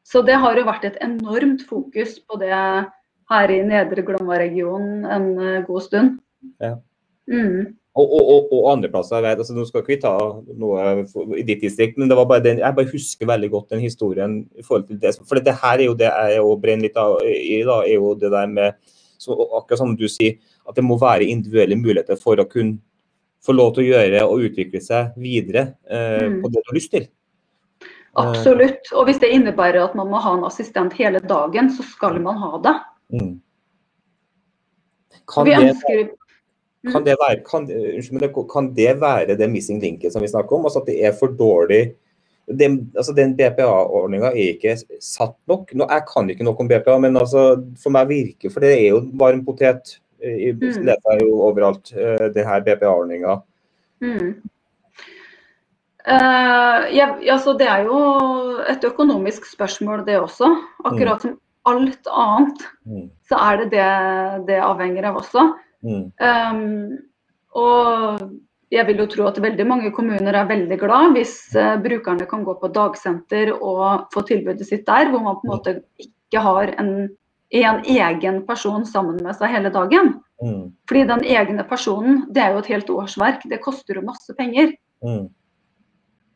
[0.03, 2.51] Så det har jo vært et enormt fokus på det
[3.31, 5.29] her i Nedre Glomma-regionen en
[5.67, 6.17] god stund.
[6.61, 6.75] Ja.
[7.31, 7.77] Mm.
[7.91, 10.13] Og, og, og, og andreplasser, jeg vet, altså Nå skal ikke vi ta
[10.61, 10.83] noe
[11.35, 14.37] i ditt distrikt, men det var bare den, jeg bare husker veldig godt den historien.
[14.55, 17.59] i forhold til det, For det her er jo det jeg brenner litt av i,
[17.67, 18.79] da, er jo det der med
[19.21, 22.79] så akkurat som du sier, at det må være individuelle muligheter for å kunne
[23.45, 26.39] få lov til å gjøre og utvikle seg videre eh, mm.
[26.41, 27.05] på det du har lyst til.
[28.21, 28.89] Absolutt.
[28.95, 32.39] Og hvis det innebærer at man må ha en assistent hele dagen, så skal man
[32.41, 32.73] ha det.
[33.11, 33.33] Mm.
[35.31, 36.11] Kan, det, kan,
[36.87, 37.03] mm.
[37.05, 37.67] det være, kan,
[38.51, 40.65] kan, det være det missing linket som vi snakker om?
[40.65, 41.83] Altså at det er for dårlig
[42.59, 45.73] den, altså den BPA-ordninga er ikke satt nok.
[45.77, 47.43] Nå, jeg kan ikke noe om BPA, men altså,
[47.81, 49.97] for meg virker For det er jo varm potet.
[50.21, 50.83] I, mm.
[50.85, 53.39] Det er jo overalt, denne det her BPA-ordninga.
[54.01, 54.33] Mm.
[56.01, 57.97] Uh, ja, altså det er jo
[58.69, 60.49] et økonomisk spørsmål, det også.
[60.83, 61.23] Akkurat mm.
[61.25, 61.39] som
[61.69, 63.09] alt annet, mm.
[63.29, 63.89] så er det det
[64.47, 65.45] det avhenger av også.
[65.85, 66.03] Mm.
[66.21, 66.97] Um,
[67.57, 68.21] og
[68.71, 72.45] jeg vil jo tro at veldig mange kommuner er veldig glad hvis uh, brukerne kan
[72.47, 76.73] gå på dagsenter og få tilbudet sitt der, hvor man på en måte ikke har
[76.81, 76.93] en,
[77.51, 80.15] en egen person sammen med seg hele dagen.
[80.41, 80.71] Mm.
[80.89, 83.45] Fordi den egne personen, det er jo et helt årsverk.
[83.49, 84.73] Det koster jo masse penger.
[85.05, 85.27] Mm.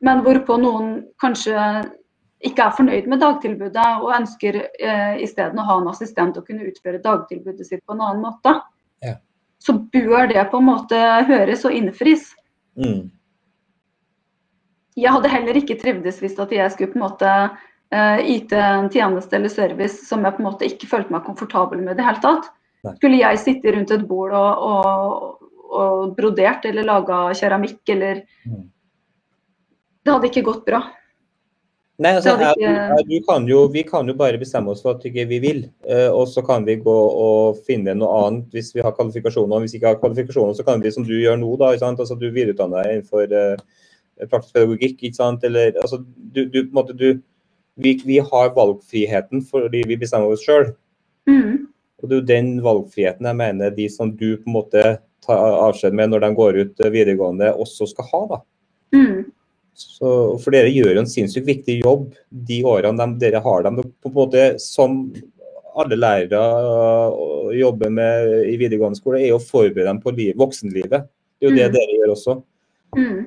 [0.06, 0.90] Men hvorpå noen
[1.22, 1.56] kanskje
[2.46, 6.68] ikke er fornøyd med dagtilbudet og ønsker eh, isteden å ha en assistent og kunne
[6.70, 8.58] utføre dagtilbudet sitt på en annen måte,
[9.06, 9.16] ja.
[9.62, 12.30] så bør det på en måte høres og innfris.
[12.80, 13.08] Mm.
[14.96, 18.92] Jeg hadde heller ikke trivdes hvis at jeg skulle på en måte eh, yte en
[18.94, 22.08] tjeneste eller service som jeg på en måte ikke følte meg komfortabel med i det
[22.08, 22.52] hele tatt.
[22.86, 22.94] Nei.
[23.00, 28.64] Skulle jeg sitte rundt et bord og, og, og brodert eller laga keramikk eller mm.
[30.06, 30.84] Det hadde ikke gått bra.
[31.96, 35.40] Nei, altså, jeg, kan jo, Vi kan jo bare bestemme oss for at ikke vi
[35.40, 35.62] vil.
[35.88, 39.64] Uh, og så kan vi gå og finne noe annet hvis vi har kvalifikasjoner.
[39.64, 42.28] Hvis vi ikke har kvalifikasjoner, så kan vi som du gjør nå, da, altså, du
[42.28, 43.86] videreutdanner deg innenfor uh,
[44.28, 44.98] praktisk pedagogikk.
[45.00, 45.48] ikke sant?
[45.48, 46.02] Eller, altså,
[46.36, 47.22] du, du, måte, du,
[47.80, 50.74] vi, vi, har valgfriheten fordi vi bestemmer oss sjøl.
[51.32, 51.66] Mm.
[52.02, 54.84] Og det er jo den valgfriheten jeg mener de som du på en måte
[55.26, 58.22] tar avskjed med når de går ut eh, videregående, også skal ha.
[58.36, 58.42] da.
[58.96, 59.24] Mm.
[59.76, 60.10] Så,
[60.40, 62.08] for dere gjør en sinnssykt viktig jobb
[62.48, 63.82] de årene de, dere har dem.
[63.84, 65.02] På en måte som
[65.76, 66.42] alle lærere
[67.58, 71.10] jobber med i videregående skole, er å forberede dem på liv, voksenlivet.
[71.36, 71.76] Det er jo det mm.
[71.76, 72.38] dere gjør også.
[72.96, 73.18] Mm.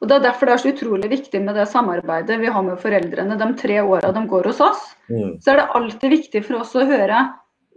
[0.00, 2.82] Og Det er derfor det er så utrolig viktig med det samarbeidet vi har med
[2.82, 4.82] foreldrene de tre åra de går hos oss.
[5.08, 5.38] Mm.
[5.40, 7.22] Så er det alltid viktig for oss å høre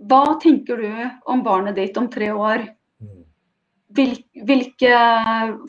[0.09, 0.89] hva tenker du
[1.30, 2.65] om barnet ditt om tre år?
[3.01, 3.22] Mm.
[4.49, 4.99] Hvilke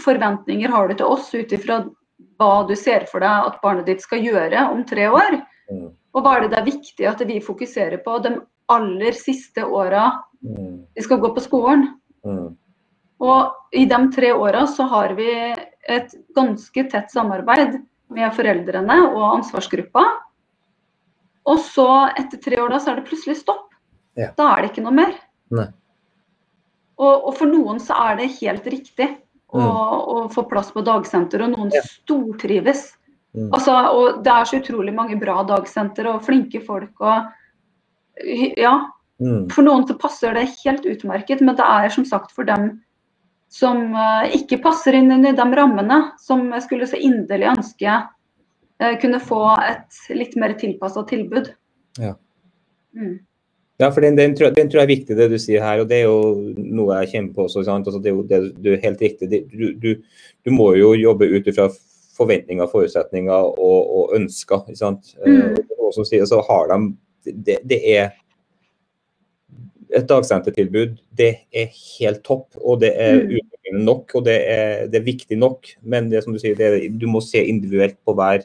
[0.04, 1.82] forventninger har du til oss ut ifra
[2.38, 5.40] hva du ser for deg at barnet ditt skal gjøre om tre år.
[5.72, 5.88] Mm.
[6.14, 8.36] Og hva er det det er viktig at vi fokuserer på de
[8.72, 10.10] aller siste åra
[10.44, 10.94] mm.
[10.94, 11.88] vi skal gå på skolen.
[12.26, 12.54] Mm.
[13.18, 15.30] Og i de tre åra så har vi
[15.88, 17.80] et ganske tett samarbeid
[18.14, 20.04] med foreldrene og ansvarsgruppa.
[21.48, 23.66] Og så etter tre år da, så er det plutselig stopp.
[24.18, 24.32] Ja.
[24.36, 25.14] Da er det ikke noe mer.
[26.98, 29.06] Og, og, for noen så er det helt riktig
[29.54, 30.00] og, mm.
[30.14, 31.44] og få plass på dagsenter.
[31.44, 32.90] Og noen stortrives.
[33.36, 33.50] Mm.
[33.52, 36.94] Altså, og det er så utrolig mange bra dagsenter og flinke folk.
[37.00, 37.28] og
[38.58, 38.74] ja,
[39.22, 39.48] mm.
[39.54, 42.72] For noen så passer det helt utmerket, men det er som sagt for dem
[43.52, 48.94] som uh, ikke passer inn i de rammene, som jeg skulle så inderlig ønske uh,
[49.00, 51.52] kunne få et litt mer tilpassa tilbud.
[51.98, 52.12] Ja.
[52.96, 53.18] Mm.
[53.78, 55.84] Ja, for den, den, tror, den, tror, jeg er viktig, det du sier her.
[55.84, 57.62] og Det er jo noe jeg kjenner på også.
[57.62, 59.28] Altså, det er jo det, du er helt riktig.
[59.52, 59.92] Du, du,
[60.42, 61.68] du, må jo jobbe ut ifra
[62.18, 64.64] forventninger, forutsetninger og, og ønsker.
[64.66, 65.12] ikke sant?
[65.22, 65.36] Mm.
[65.54, 66.80] Eh, og som sier, så har de
[67.46, 68.10] det, det, er
[69.94, 72.58] et dagsentertilbud, det er helt topp.
[72.58, 73.38] Og det er Mm.
[73.38, 75.70] utviklende nok, og det er, det er viktig nok.
[75.82, 78.42] Men det som du sier, det er, du må se individuelt på hver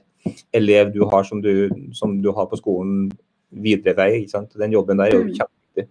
[0.53, 3.09] elev du har som du, som du har på skolen
[3.54, 4.10] videre vei.
[4.22, 4.56] Ikke sant?
[4.60, 5.34] Den jobben der er jo Mm.
[5.38, 5.88] kjempeviktig.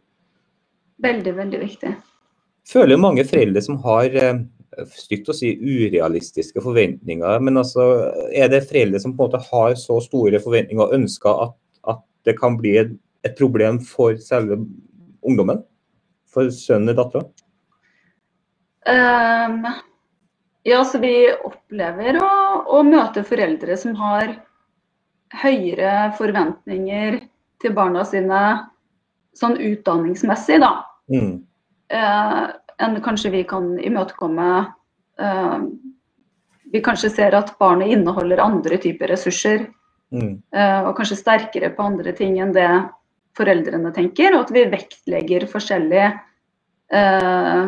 [1.02, 1.94] Veldig, veldig viktig.
[2.72, 4.38] føler mange foreldre som har eh,
[4.86, 7.40] stygt å si urealistiske forventninger.
[7.40, 11.42] Men altså, er det foreldre som på en måte har så store forventninger og ønsker
[11.48, 11.56] at,
[11.88, 12.94] at det kan bli et,
[13.24, 14.60] et problem for selve
[15.22, 15.64] ungdommen?
[16.32, 17.26] For sønnen eller dattera?
[18.86, 19.66] Um,
[20.64, 22.30] ja, så vi opplever å,
[22.78, 24.32] å møte foreldre som har
[25.42, 27.20] høyere forventninger
[27.62, 28.42] til barna sine
[29.38, 30.74] sånn utdanningsmessig, da.
[31.12, 31.44] Mm.
[31.92, 32.42] eh,
[32.82, 34.48] enn kanskje vi kan imøtekomme.
[35.18, 35.58] Eh,
[36.72, 39.68] vi kanskje ser at barnet inneholder andre typer ressurser,
[40.12, 40.42] Mm.
[40.52, 42.68] eh, og kanskje sterkere på andre ting enn det
[43.38, 44.34] foreldrene tenker.
[44.34, 46.04] Og at vi vektlegger forskjellig
[46.92, 47.62] eh,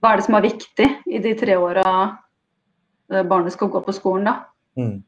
[0.00, 2.16] Hva er det som er viktig i de tre åra
[3.10, 4.34] eh, barnet skal gå på skolen, da.
[4.78, 5.02] Mm.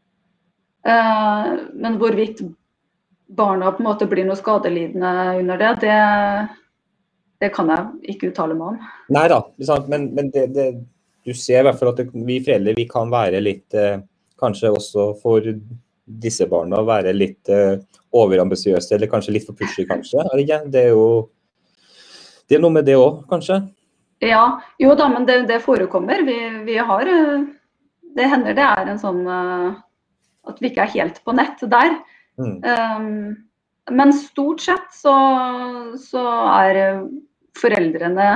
[0.85, 2.43] Eh, men hvorvidt
[3.29, 5.11] barna på en måte blir noe skadelidende
[5.41, 5.97] under det, det,
[7.45, 8.79] det kan jeg ikke uttale meg om.
[9.14, 9.43] Nei da,
[9.91, 10.68] men, men det, det,
[11.29, 14.01] du ser i hvert fall at vi foreldre vi kan være litt eh,
[14.39, 15.43] Kanskje også for
[16.22, 17.81] disse barna være litt eh,
[18.14, 20.22] overambisiøse, eller kanskje litt for pushy, kanskje.
[20.70, 21.26] Det, er jo
[22.47, 23.57] Det er noe med det òg, kanskje.
[24.22, 26.22] Ja, jo da, men det, det forekommer.
[26.22, 26.37] Vi,
[26.68, 27.49] vi har eh,
[28.14, 31.99] Det hender det er en sånn at vi ikke er helt på nett der.
[32.39, 32.62] Mm.
[32.62, 33.36] Um,
[33.91, 35.14] men stort sett så,
[35.99, 36.22] så
[36.53, 37.01] er eh,
[37.59, 38.26] foreldrene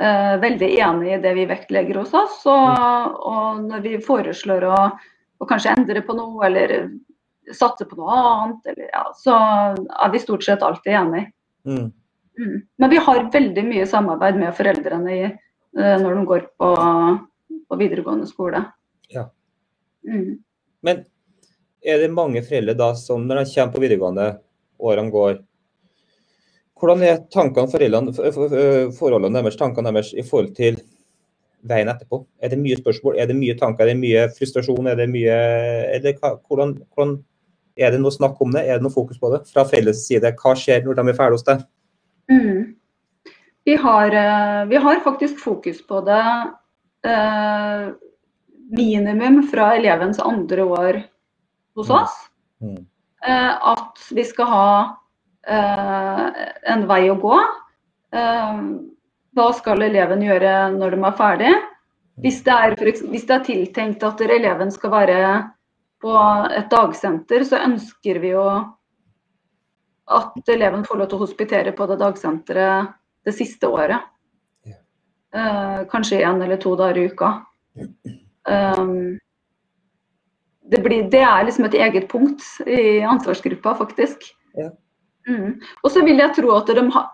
[0.00, 2.40] uh, veldig enig i det vi vektlegger hos oss.
[2.48, 4.78] Og, og når vi foreslår å,
[5.38, 6.74] å kanskje endre på noe eller
[7.54, 9.36] satse på noe annet, eller, ja, så
[9.76, 11.28] er vi stort sett alltid enig.
[11.68, 11.92] Mm.
[12.38, 12.56] Mm.
[12.80, 15.22] Men vi har veldig mye samarbeid med foreldrene i,
[15.78, 16.72] uh, når de går på,
[17.68, 18.64] på videregående skole.
[19.12, 19.28] Ja.
[20.08, 20.38] Mm.
[20.84, 21.04] Men
[21.88, 24.32] er det mange foreldre da som når de kommer på videregående,
[24.78, 25.38] årene går
[26.78, 27.66] Hvordan er tankene
[28.94, 30.76] forholdene deres, tankene deres i forhold til
[31.66, 32.20] veien etterpå?
[32.38, 34.86] Er det mye spørsmål, er det mye tanker, er det mye frustrasjon?
[34.86, 35.34] Er det mye
[35.96, 37.16] er det, hvordan, hvordan,
[37.78, 38.64] Er det noe snakk om det?
[38.66, 39.44] Er det noe fokus på det?
[39.50, 41.60] Fra foreldres side, hva skjer når de er ferdig hos deg?
[42.30, 42.62] Mm.
[43.66, 46.24] Vi, har, eh, vi har faktisk fokus på det
[47.06, 47.84] eh,
[48.78, 50.98] minimum fra elevens andre år
[51.78, 51.96] hos Mm.
[52.02, 52.14] oss.
[52.62, 52.86] Mm.
[53.26, 54.68] Eh, at vi skal ha
[55.48, 56.28] eh,
[56.74, 57.38] en vei å gå.
[58.12, 58.62] Eh,
[59.38, 61.52] hva skal eleven gjøre når de er ferdig?
[62.18, 65.20] Hvis det er, hvis det er tiltenkt at eleven skal være
[66.02, 66.14] på
[66.54, 68.44] et dagsenter, så ønsker vi jo
[70.08, 72.94] at eleven får lov til å hospitere på det dagsenteret
[73.26, 74.00] det siste året.
[74.66, 77.32] Eh, kanskje én eller to dager i uka.
[78.48, 79.18] Um,
[80.68, 84.26] det, blir, det er liksom et eget punkt i ansvarsgruppa, faktisk.
[84.58, 84.70] Ja.
[85.28, 85.58] Mm.
[85.82, 87.08] Og så vil jeg tro at de har,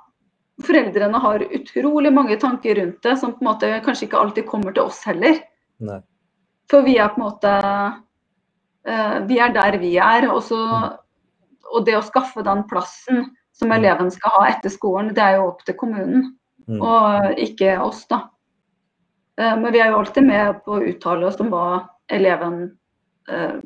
[0.63, 4.75] foreldrene har utrolig mange tanker rundt det, som på en måte kanskje ikke alltid kommer
[4.75, 5.41] til oss heller.
[5.83, 6.01] Nei.
[6.71, 7.55] For vi er på en måte
[8.89, 10.29] uh, Vi er der vi er.
[10.33, 10.61] Og, så,
[11.71, 13.77] og det å skaffe den plassen som Mm.
[13.77, 16.33] eleven skal ha etter skolen, det er jo opp til kommunen,
[16.67, 16.81] Mm.
[16.81, 18.23] og ikke oss, da.
[19.37, 22.71] Uh, men vi er jo alltid med på å uttale oss om hva eleven
[23.31, 23.57] eh,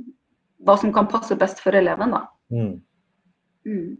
[0.67, 2.25] Hva som kan passe best for eleven, da.
[2.51, 2.81] Mm.
[3.69, 3.97] Mm.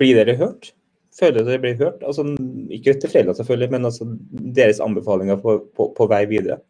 [0.00, 0.70] Blir dere hørt?
[1.18, 2.02] Føler dere blir hørt?
[2.06, 2.24] Altså,
[2.72, 4.06] ikke til foreldrene selvfølgelig, men altså
[4.56, 6.60] deres anbefalinger på, på, på vei videre?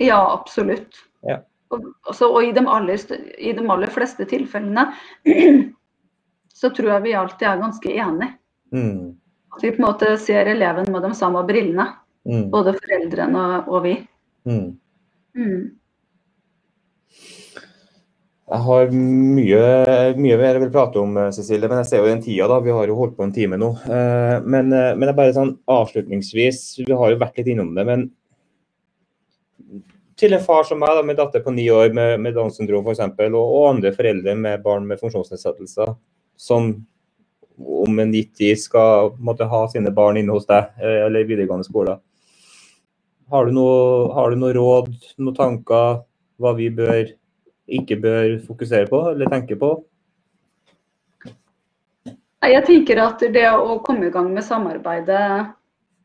[0.00, 1.02] Ja, absolutt.
[1.26, 1.42] Ja.
[1.74, 3.04] Og, altså, og i, de aller,
[3.36, 4.86] i de aller fleste tilfellene
[6.60, 8.32] så tror jeg vi alltid er ganske enige.
[8.72, 9.16] Mm.
[9.56, 11.90] At vi på en måte ser eleven med de samme brillene,
[12.28, 12.50] Mm.
[12.52, 13.94] både foreldrene og vi.
[14.44, 15.77] Mm.
[18.48, 19.64] Jeg har mye,
[20.16, 22.46] mye mer jeg vil prate om, eh, Cecilie, men jeg ser jo den tida.
[22.48, 23.74] da, Vi har jo holdt på en time nå.
[23.84, 27.84] Eh, Men, eh, men er bare sånn avslutningsvis, vi har jo vært litt innom det,
[27.84, 28.10] men
[30.16, 32.86] til en far som meg, da, med datter på ni år med, med Downs syndrom
[32.86, 35.94] f.eks., og, og andre foreldre med barn med funksjonsnedsettelser,
[36.36, 36.86] som
[37.58, 41.98] om en gitt tid skal måtte ha sine barn inne hos deg eller videregående skole.
[43.30, 46.02] Har du noe, har du noe råd, noen tanker,
[46.38, 47.10] hva vi bør
[47.68, 49.74] ikke bør fokusere på eller tenke på?
[52.48, 55.50] Jeg tenker at det å komme i gang med samarbeidet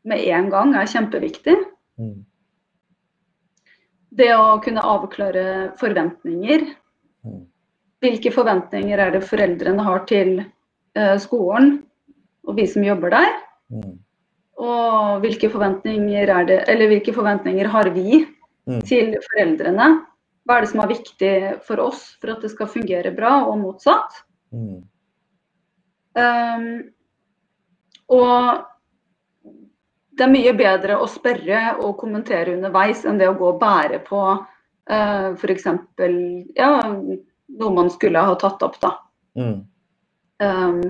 [0.04, 1.54] med en gang er kjempeviktig.
[1.96, 2.24] Mm.
[4.14, 5.46] Det å kunne avklare
[5.80, 6.66] forventninger.
[7.24, 7.44] Mm.
[8.04, 11.78] Hvilke forventninger er det foreldrene har til eh, skolen
[12.44, 13.38] og vi som jobber der?
[13.72, 13.94] Mm.
[14.60, 18.24] Og hvilke forventninger, er det, eller hvilke forventninger har vi
[18.64, 18.80] Mm.
[18.88, 19.86] til foreldrene?
[20.44, 21.34] Hva er det som er viktig
[21.64, 24.24] for oss for at det skal fungere bra, og motsatt?
[24.52, 24.82] Mm.
[26.14, 26.66] Um,
[28.12, 28.64] og
[30.14, 34.02] det er mye bedre å spørre og kommentere underveis enn det å gå og bære
[34.06, 35.70] på uh, f.eks.
[36.58, 38.92] Ja, noe man skulle ha tatt opp, da.
[39.40, 39.56] Mm.
[40.44, 40.84] Um,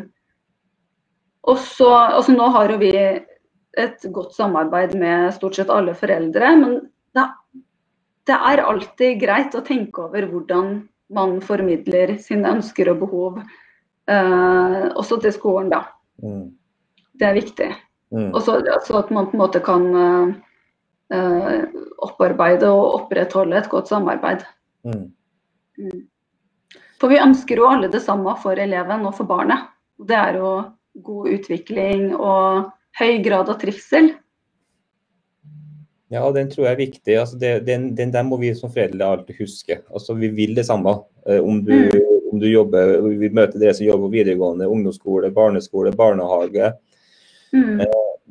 [1.44, 6.52] og så, altså Nå har jo vi et godt samarbeid med stort sett alle foreldre,
[6.60, 6.76] men
[7.16, 7.24] det,
[8.28, 10.76] det er alltid greit å tenke over hvordan
[11.14, 15.84] man formidler sine ønsker og behov uh, også til skolen, da.
[16.24, 16.48] Mm.
[17.20, 17.68] Det er viktig.
[18.14, 18.30] Mm.
[18.32, 21.60] Og så at man på en måte kan uh,
[22.04, 24.46] opparbeide og opprettholde et godt samarbeid.
[24.88, 25.06] Mm.
[27.00, 29.68] For vi ønsker jo alle det samme for eleven og for barnet.
[30.00, 30.56] Det er jo
[31.04, 34.12] god utvikling og høy grad av trivsel.
[36.14, 37.14] Ja, den tror jeg er viktig.
[37.18, 39.80] Altså det, den, den der må vi som foreldre alltid huske.
[39.90, 40.92] Altså Vi vil det samme.
[41.26, 41.74] Eh, om du,
[42.30, 46.72] om du jobber, Vi møter dere som jobber videregående, ungdomsskole, barneskole, barnehage.
[47.54, 47.82] Mm.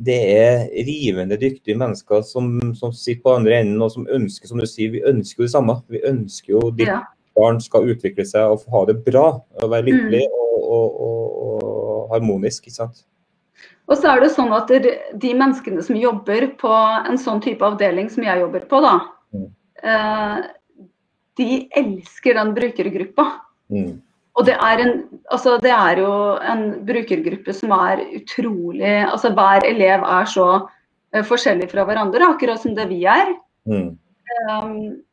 [0.04, 4.60] Det er rivende dyktige mennesker som, som sitter på andre enden og som ønsker som
[4.60, 5.76] du sier, vi ønsker jo det samme.
[5.92, 7.02] Vi ønsker jo ditt Ja.
[7.38, 9.28] barn skal utvikle seg og få ha det bra.
[9.62, 10.40] og Være lykkelig Mm.
[10.64, 12.68] og, og, og, og harmonisk.
[12.68, 13.04] ikke sant?
[13.92, 18.10] Og så er det sånn at de menneskene som jobber på en sånn type avdeling
[18.12, 18.96] som jeg jobber på, da,
[19.34, 19.50] Mm.
[19.84, 20.44] eh,
[21.36, 23.26] de elsker den brukergruppa.
[23.74, 24.02] Mm.
[24.36, 24.94] Og det er, en,
[25.32, 26.12] altså det er jo
[26.42, 30.48] en brukergruppe som er utrolig Altså hver elev er så
[31.14, 33.34] eh, forskjellig fra hverandre, akkurat som det vi er.
[33.70, 33.98] Mm.
[34.50, 35.04] Um,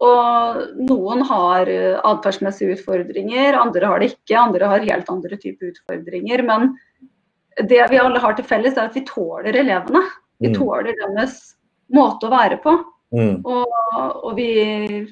[0.00, 4.36] og noen har eh, atferdsmessige utfordringer, andre har det ikke.
[4.40, 6.44] Andre har helt andre typer utfordringer.
[6.48, 6.74] Men
[7.68, 10.02] det vi alle har til felles, er at vi tåler elevene.
[10.40, 10.54] Vi Mm.
[10.56, 11.56] tåler deres
[11.92, 12.72] måte å være på.
[13.12, 13.40] Mm.
[13.44, 13.66] Og,
[14.24, 15.06] og vi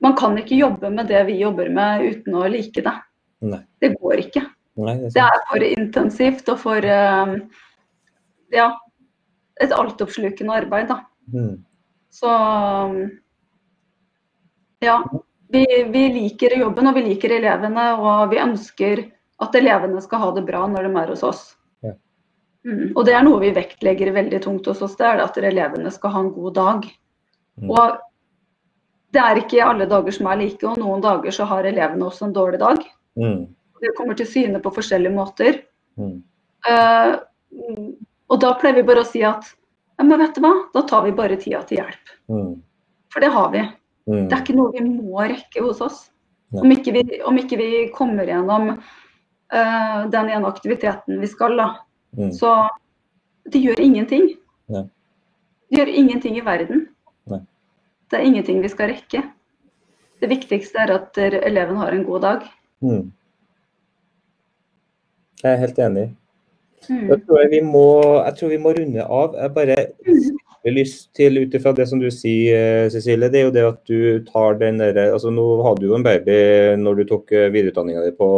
[0.00, 2.92] Man kan ikke jobbe med det vi jobber med uten å like det.
[3.42, 3.58] Nei.
[3.80, 4.44] Det går ikke.
[4.78, 7.32] Nei, det er Det er for intensivt og for um,
[8.54, 8.68] ja,
[9.60, 11.00] et altoppslukende arbeid, da.
[11.34, 11.64] Mm.
[12.14, 12.30] Så
[14.86, 15.02] ja.
[15.50, 19.00] Vi, vi liker jobben og vi liker elevene, og vi ønsker
[19.44, 21.42] at elevene skal ha det bra når de er hos oss.
[21.84, 21.94] Ja.
[22.66, 22.92] Mm.
[22.94, 26.14] Og det er noe vi vektlegger veldig tungt hos oss, det er at elevene skal
[26.14, 26.88] ha en god dag.
[27.58, 27.70] Mm.
[27.70, 27.98] Og
[29.14, 32.28] det er ikke alle dager som er like, og noen dager så har elevene også
[32.28, 32.82] en dårlig dag.
[33.18, 33.46] Mm.
[33.78, 35.62] Det kommer til syne på forskjellige måter.
[35.98, 36.18] Mm,
[38.28, 39.46] og da pleier vi bare å si at
[39.98, 42.12] ja, men vet du hva, da tar vi bare tida til hjelp.
[42.30, 42.52] Mm.
[43.14, 43.64] For det har vi.
[44.10, 44.26] Mm.
[44.28, 46.04] Det er ikke noe vi må rekke hos oss.
[46.54, 48.70] Om ikke vi, om ikke vi kommer gjennom
[49.52, 51.68] eh, den ene aktiviteten vi skal, da.
[52.18, 52.32] Mm.
[52.32, 52.52] Så
[53.52, 54.30] det gjør ingenting.
[54.72, 54.84] Nei.
[55.68, 56.86] Det gjør ingenting i verden.
[57.28, 57.42] Nei.
[58.08, 59.22] Det er ingenting vi skal rekke.
[60.18, 62.46] Det viktigste er at eleven har en god dag.
[62.82, 63.12] Mm.
[65.42, 66.06] Jeg er helt enig.
[66.88, 67.08] Mm.
[67.08, 67.86] Jeg, tror jeg vi må,
[68.24, 69.36] jeg tror vi må runde av.
[69.38, 73.44] Jeg bare har lyst til, ut ifra det som du sier, eh, Cecilie, det er
[73.46, 76.34] jo det at du tar den derre altså Nå hadde du jo en baby
[76.80, 78.28] når du tok eh, videreutdanninga di på,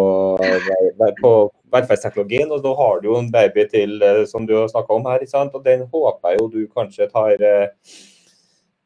[1.00, 1.32] ver- på
[1.72, 5.06] velferdsteknologien, og da har du jo en baby til eh, som du har snakka om
[5.08, 5.20] her.
[5.24, 5.54] ikke sant?
[5.54, 7.68] Og den håper jeg jo du kanskje tar eh,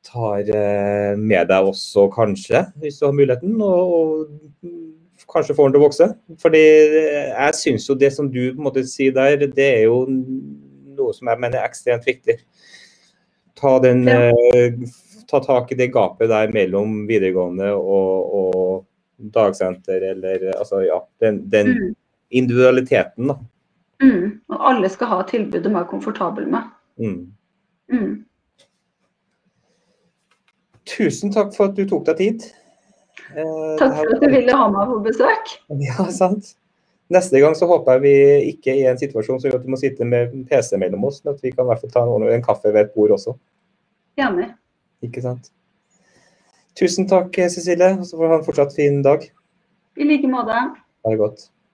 [0.05, 3.57] tar eh, med deg også, kanskje, hvis du har muligheten.
[3.61, 4.28] Og,
[4.64, 6.09] og kanskje får den til å vokse.
[6.43, 10.05] Fordi jeg syns jo det som du på en måte sier der, det er jo
[10.95, 12.39] noe som jeg mener er ekstremt viktig.
[13.64, 14.74] Ta, den, eh,
[15.30, 21.42] ta tak i det gapet der mellom videregående og, og dagsenter, eller altså ja, den,
[21.48, 21.94] den Mm.
[22.34, 23.38] individualiteten, da.
[24.02, 24.40] Mm.
[24.52, 26.66] Og alle skal ha tilbud de er komfortable med.
[26.98, 27.20] Mm.
[27.92, 28.24] Mm.
[30.84, 32.44] Tusen takk for at du tok deg tid.
[33.32, 35.54] Eh, Takk for at du ville ha meg på besøk.
[35.80, 36.52] Ja, sant.
[37.12, 38.14] Neste gang så håper jeg vi
[38.52, 41.22] ikke er i en situasjon som gjør at vi må sitte med PC mellom oss,
[41.24, 43.36] men at vi kan i hvert fall ta en, en kaffe ved et bord også.
[44.20, 44.50] Enig.
[45.02, 45.50] Ikke sant?
[46.78, 47.94] Tusen takk, Cecilie.
[47.98, 49.26] Og så får du ha en fortsatt fin dag.
[49.96, 50.60] I like måte.
[51.04, 51.48] Ha det godt.